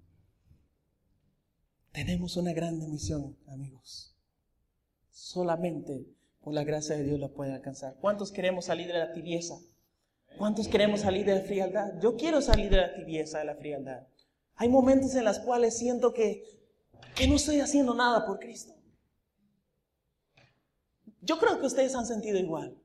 Tenemos 1.97 2.37
una 2.37 2.53
grande 2.53 2.87
misión, 2.87 3.35
amigos. 3.47 4.15
Solamente 5.09 6.05
por 6.41 6.53
la 6.53 6.63
gracia 6.63 6.95
de 6.95 7.03
Dios 7.03 7.19
la 7.19 7.29
pueden 7.29 7.55
alcanzar. 7.55 7.95
¿Cuántos 7.99 8.31
queremos 8.31 8.65
salir 8.65 8.85
de 8.85 8.99
la 8.99 9.13
tibieza? 9.13 9.55
¿Cuántos 10.37 10.67
queremos 10.67 10.99
salir 10.99 11.25
de 11.25 11.33
la 11.33 11.41
frialdad? 11.41 11.99
Yo 11.99 12.15
quiero 12.15 12.39
salir 12.43 12.69
de 12.69 12.77
la 12.77 12.93
tibieza, 12.93 13.39
de 13.39 13.45
la 13.45 13.55
frialdad. 13.55 14.05
Hay 14.57 14.69
momentos 14.69 15.15
en 15.15 15.25
los 15.25 15.39
cuales 15.39 15.75
siento 15.75 16.13
que, 16.13 16.43
que 17.15 17.27
no 17.27 17.33
estoy 17.33 17.61
haciendo 17.61 17.95
nada 17.95 18.27
por 18.27 18.37
Cristo. 18.37 18.75
Yo 21.21 21.39
creo 21.39 21.59
que 21.59 21.65
ustedes 21.65 21.95
han 21.95 22.05
sentido 22.05 22.37
igual. 22.37 22.77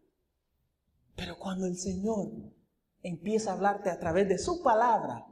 Pero 1.16 1.38
cuando 1.38 1.66
el 1.66 1.76
Señor 1.76 2.30
empieza 3.02 3.50
a 3.50 3.56
hablarte 3.56 3.90
a 3.90 3.98
través 3.98 4.26
de 4.30 4.38
su 4.38 4.62
palabra, 4.62 5.26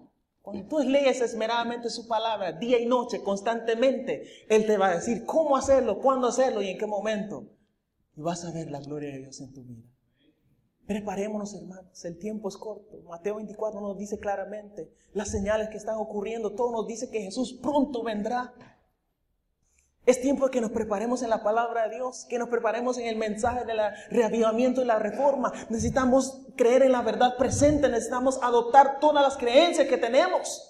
cuando 0.50 0.68
tú 0.68 0.78
lees 0.80 1.20
esmeradamente 1.20 1.90
su 1.90 2.06
palabra, 2.06 2.52
día 2.52 2.78
y 2.78 2.86
noche, 2.86 3.22
constantemente, 3.22 4.24
Él 4.48 4.66
te 4.66 4.76
va 4.76 4.88
a 4.88 4.94
decir 4.96 5.24
cómo 5.24 5.56
hacerlo, 5.56 6.00
cuándo 6.00 6.26
hacerlo 6.26 6.62
y 6.62 6.68
en 6.68 6.78
qué 6.78 6.86
momento. 6.86 7.48
Y 8.16 8.22
vas 8.22 8.44
a 8.44 8.52
ver 8.52 8.70
la 8.70 8.80
gloria 8.80 9.10
de 9.12 9.18
Dios 9.18 9.40
en 9.40 9.52
tu 9.52 9.62
vida. 9.64 9.82
Preparémonos, 10.86 11.54
hermanos, 11.54 12.04
el 12.04 12.18
tiempo 12.18 12.48
es 12.48 12.56
corto. 12.56 13.00
Mateo 13.08 13.36
24 13.36 13.80
nos 13.80 13.96
dice 13.96 14.18
claramente 14.18 14.92
las 15.12 15.28
señales 15.28 15.68
que 15.68 15.76
están 15.76 15.96
ocurriendo. 15.96 16.54
Todo 16.54 16.72
nos 16.72 16.86
dice 16.88 17.10
que 17.10 17.22
Jesús 17.22 17.58
pronto 17.62 18.02
vendrá. 18.02 18.52
Es 20.06 20.20
tiempo 20.20 20.46
de 20.46 20.50
que 20.50 20.60
nos 20.60 20.70
preparemos 20.70 21.22
en 21.22 21.30
la 21.30 21.42
palabra 21.42 21.86
de 21.86 21.96
Dios, 21.96 22.26
que 22.28 22.38
nos 22.38 22.48
preparemos 22.48 22.96
en 22.96 23.06
el 23.06 23.16
mensaje 23.16 23.64
del 23.64 23.78
reavivamiento 24.10 24.80
y 24.80 24.86
la 24.86 24.98
reforma. 24.98 25.52
Necesitamos 25.68 26.46
creer 26.56 26.82
en 26.82 26.92
la 26.92 27.02
verdad 27.02 27.36
presente, 27.36 27.88
necesitamos 27.88 28.38
adoptar 28.42 28.98
todas 28.98 29.22
las 29.22 29.36
creencias 29.36 29.86
que 29.88 29.98
tenemos. 29.98 30.66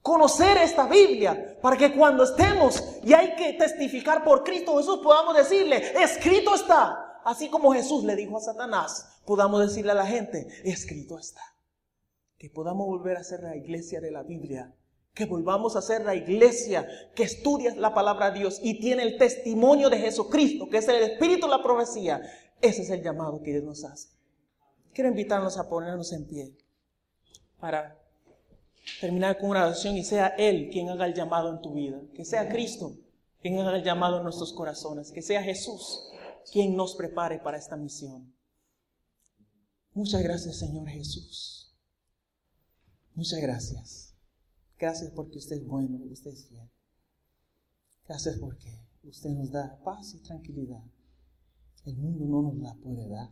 Conocer 0.00 0.58
esta 0.58 0.88
Biblia 0.88 1.58
para 1.62 1.76
que 1.76 1.94
cuando 1.94 2.24
estemos 2.24 2.82
y 3.04 3.12
hay 3.12 3.36
que 3.36 3.52
testificar 3.52 4.24
por 4.24 4.42
Cristo 4.42 4.76
Jesús 4.76 4.98
podamos 5.00 5.36
decirle, 5.36 5.80
escrito 6.02 6.56
está. 6.56 7.20
Así 7.24 7.48
como 7.48 7.72
Jesús 7.72 8.02
le 8.02 8.16
dijo 8.16 8.36
a 8.36 8.40
Satanás, 8.40 9.20
podamos 9.24 9.60
decirle 9.60 9.92
a 9.92 9.94
la 9.94 10.06
gente, 10.06 10.48
escrito 10.64 11.20
está. 11.20 11.42
Que 12.36 12.50
podamos 12.50 12.88
volver 12.88 13.16
a 13.16 13.22
ser 13.22 13.44
la 13.44 13.54
iglesia 13.54 14.00
de 14.00 14.10
la 14.10 14.24
Biblia 14.24 14.74
que 15.14 15.26
volvamos 15.26 15.76
a 15.76 15.82
ser 15.82 16.04
la 16.04 16.14
iglesia 16.14 16.86
que 17.14 17.24
estudia 17.24 17.74
la 17.76 17.92
palabra 17.92 18.30
de 18.30 18.40
Dios 18.40 18.60
y 18.62 18.80
tiene 18.80 19.02
el 19.02 19.18
testimonio 19.18 19.90
de 19.90 19.98
Jesucristo, 19.98 20.68
que 20.68 20.78
es 20.78 20.88
el 20.88 21.02
espíritu 21.02 21.46
de 21.46 21.56
la 21.56 21.62
profecía. 21.62 22.22
Ese 22.60 22.82
es 22.82 22.90
el 22.90 23.02
llamado 23.02 23.42
que 23.42 23.50
Dios 23.50 23.64
nos 23.64 23.84
hace. 23.84 24.08
Quiero 24.94 25.10
invitarnos 25.10 25.58
a 25.58 25.68
ponernos 25.68 26.12
en 26.12 26.26
pie 26.26 26.56
para 27.60 27.98
terminar 29.00 29.38
con 29.38 29.50
una 29.50 29.64
oración 29.64 29.96
y 29.96 30.04
sea 30.04 30.28
Él 30.38 30.70
quien 30.70 30.88
haga 30.88 31.06
el 31.06 31.14
llamado 31.14 31.50
en 31.50 31.60
tu 31.60 31.74
vida. 31.74 32.00
Que 32.14 32.24
sea 32.24 32.48
Cristo 32.48 32.94
quien 33.40 33.58
haga 33.58 33.76
el 33.76 33.84
llamado 33.84 34.18
en 34.18 34.24
nuestros 34.24 34.52
corazones. 34.52 35.10
Que 35.10 35.22
sea 35.22 35.42
Jesús 35.42 36.10
quien 36.50 36.74
nos 36.74 36.94
prepare 36.94 37.38
para 37.38 37.58
esta 37.58 37.76
misión. 37.76 38.34
Muchas 39.94 40.22
gracias, 40.22 40.58
Señor 40.58 40.88
Jesús. 40.88 41.74
Muchas 43.14 43.40
gracias. 43.40 44.11
Gracias 44.82 45.12
porque 45.12 45.38
usted 45.38 45.58
es 45.58 45.64
bueno, 45.64 46.00
usted 46.10 46.32
es 46.32 46.48
fiel. 46.48 46.68
Gracias 48.08 48.36
porque 48.40 48.80
usted 49.04 49.30
nos 49.30 49.52
da 49.52 49.80
paz 49.84 50.12
y 50.12 50.18
tranquilidad. 50.24 50.82
El 51.84 51.98
mundo 51.98 52.24
no 52.24 52.42
nos 52.42 52.56
la 52.56 52.74
puede 52.82 53.08
dar. 53.08 53.30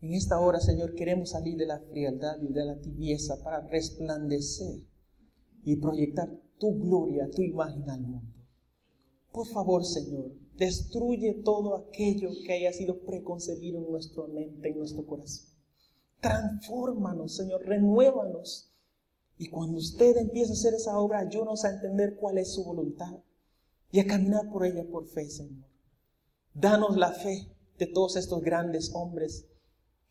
En 0.00 0.14
esta 0.14 0.40
hora, 0.40 0.58
Señor, 0.58 0.94
queremos 0.94 1.32
salir 1.32 1.58
de 1.58 1.66
la 1.66 1.80
frialdad 1.80 2.40
y 2.40 2.50
de 2.50 2.64
la 2.64 2.80
tibieza 2.80 3.42
para 3.44 3.60
resplandecer 3.60 4.80
y 5.64 5.76
proyectar 5.76 6.30
tu 6.58 6.78
gloria, 6.78 7.28
tu 7.30 7.42
imagen 7.42 7.90
al 7.90 8.00
mundo. 8.00 8.34
Por 9.32 9.46
favor, 9.48 9.84
Señor, 9.84 10.32
destruye 10.56 11.42
todo 11.44 11.76
aquello 11.76 12.30
que 12.46 12.54
haya 12.54 12.72
sido 12.72 13.04
preconcebido 13.04 13.80
en 13.84 13.90
nuestra 13.90 14.26
mente, 14.28 14.70
en 14.70 14.78
nuestro 14.78 15.04
corazón. 15.04 15.50
Transfórmanos, 16.22 17.36
Señor, 17.36 17.66
renuévanos 17.66 18.71
y 19.42 19.48
cuando 19.48 19.78
usted 19.78 20.16
empieza 20.18 20.52
a 20.52 20.54
hacer 20.54 20.74
esa 20.74 20.96
obra, 20.96 21.18
ayúdanos 21.18 21.64
a 21.64 21.70
entender 21.70 22.14
cuál 22.14 22.38
es 22.38 22.54
su 22.54 22.62
voluntad 22.62 23.18
y 23.90 23.98
a 23.98 24.06
caminar 24.06 24.48
por 24.52 24.64
ella 24.64 24.84
por 24.88 25.08
fe, 25.08 25.28
Señor. 25.28 25.68
Danos 26.54 26.96
la 26.96 27.10
fe 27.10 27.52
de 27.76 27.88
todos 27.88 28.14
estos 28.14 28.40
grandes 28.40 28.92
hombres 28.94 29.48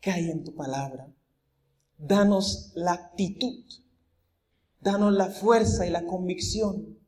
que 0.02 0.10
hay 0.10 0.30
en 0.30 0.44
tu 0.44 0.54
palabra. 0.54 1.10
Danos 1.96 2.72
la 2.74 2.92
actitud. 2.92 3.64
Danos 4.82 5.14
la 5.14 5.30
fuerza 5.30 5.86
y 5.86 5.90
la 5.90 6.04
convicción. 6.04 6.98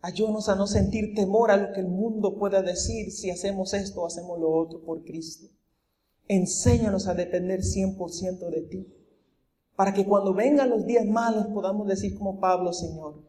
Ayúdanos 0.00 0.48
a 0.48 0.56
no 0.56 0.66
sentir 0.66 1.14
temor 1.14 1.52
a 1.52 1.56
lo 1.56 1.72
que 1.72 1.82
el 1.82 1.88
mundo 1.88 2.36
pueda 2.36 2.62
decir 2.62 3.12
si 3.12 3.30
hacemos 3.30 3.74
esto 3.74 4.02
o 4.02 4.06
hacemos 4.08 4.40
lo 4.40 4.50
otro 4.50 4.82
por 4.82 5.04
Cristo. 5.04 5.46
Enséñanos 6.26 7.06
a 7.06 7.14
depender 7.14 7.60
100% 7.60 8.50
de 8.50 8.62
ti 8.62 8.93
para 9.76 9.92
que 9.92 10.06
cuando 10.06 10.34
vengan 10.34 10.70
los 10.70 10.86
días 10.86 11.06
malos 11.06 11.46
podamos 11.48 11.86
decir 11.86 12.16
como 12.16 12.40
Pablo, 12.40 12.72
Señor, 12.72 13.22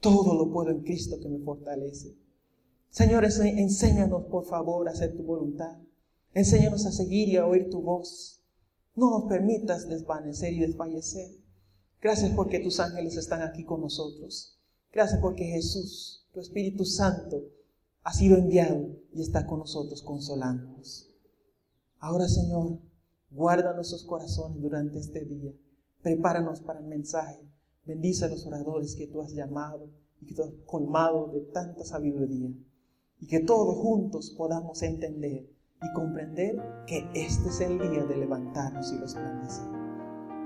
todo 0.00 0.34
lo 0.34 0.50
puedo 0.52 0.70
en 0.70 0.82
Cristo 0.82 1.18
que 1.20 1.28
me 1.28 1.38
fortalece. 1.38 2.16
Señor, 2.90 3.24
enséñanos 3.24 4.24
por 4.24 4.44
favor 4.46 4.88
a 4.88 4.92
hacer 4.92 5.16
tu 5.16 5.22
voluntad. 5.22 5.76
Enséñanos 6.34 6.86
a 6.86 6.92
seguir 6.92 7.28
y 7.28 7.36
a 7.36 7.46
oír 7.46 7.70
tu 7.70 7.82
voz. 7.82 8.42
No 8.94 9.10
nos 9.10 9.28
permitas 9.28 9.88
desvanecer 9.88 10.52
y 10.52 10.60
desfallecer. 10.60 11.30
Gracias 12.00 12.32
porque 12.34 12.60
tus 12.60 12.80
ángeles 12.80 13.16
están 13.16 13.42
aquí 13.42 13.64
con 13.64 13.80
nosotros. 13.80 14.58
Gracias 14.92 15.20
porque 15.20 15.44
Jesús, 15.44 16.26
tu 16.32 16.40
Espíritu 16.40 16.84
Santo, 16.84 17.44
ha 18.02 18.12
sido 18.12 18.36
enviado 18.36 18.88
y 19.12 19.20
está 19.20 19.46
con 19.46 19.58
nosotros 19.58 20.02
consolándonos. 20.02 21.10
Ahora, 21.98 22.28
Señor, 22.28 22.78
guarda 23.30 23.74
nuestros 23.74 24.04
corazones 24.04 24.62
durante 24.62 24.98
este 24.98 25.24
día. 25.24 25.52
Prepáranos 26.02 26.60
para 26.60 26.78
el 26.78 26.86
mensaje. 26.86 27.40
Bendice 27.84 28.24
a 28.24 28.28
los 28.28 28.46
oradores 28.46 28.94
que 28.94 29.08
tú 29.08 29.20
has 29.20 29.32
llamado 29.32 29.88
y 30.20 30.26
que 30.26 30.34
tú 30.34 30.42
has 30.44 30.50
colmado 30.64 31.32
de 31.32 31.40
tanta 31.40 31.84
sabiduría. 31.84 32.50
Y 33.18 33.26
que 33.26 33.40
todos 33.40 33.76
juntos 33.78 34.32
podamos 34.36 34.80
entender 34.82 35.50
y 35.82 35.92
comprender 35.94 36.62
que 36.86 37.08
este 37.14 37.48
es 37.48 37.60
el 37.60 37.78
día 37.78 38.04
de 38.04 38.16
levantarnos 38.16 38.92
y 38.92 38.98
resplandecer. 38.98 39.66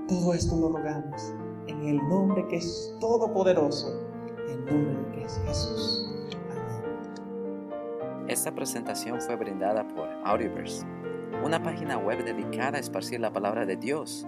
Todo 0.07 0.33
esto 0.33 0.55
lo 0.55 0.69
rogamos 0.69 1.33
en 1.67 1.83
el 1.83 1.97
nombre 2.09 2.47
que 2.47 2.57
es 2.57 2.95
todopoderoso, 2.99 3.87
en 4.49 4.65
nombre 4.65 5.11
que 5.11 5.23
es 5.23 5.37
Jesús. 5.45 6.09
Amén. 6.49 8.27
Esta 8.27 8.53
presentación 8.55 9.21
fue 9.21 9.35
brindada 9.35 9.87
por 9.87 10.09
Audioverse, 10.25 10.83
una 11.45 11.61
página 11.61 11.99
web 11.99 12.25
dedicada 12.25 12.77
a 12.77 12.81
esparcir 12.81 13.19
la 13.19 13.31
palabra 13.31 13.67
de 13.67 13.75
Dios 13.77 14.27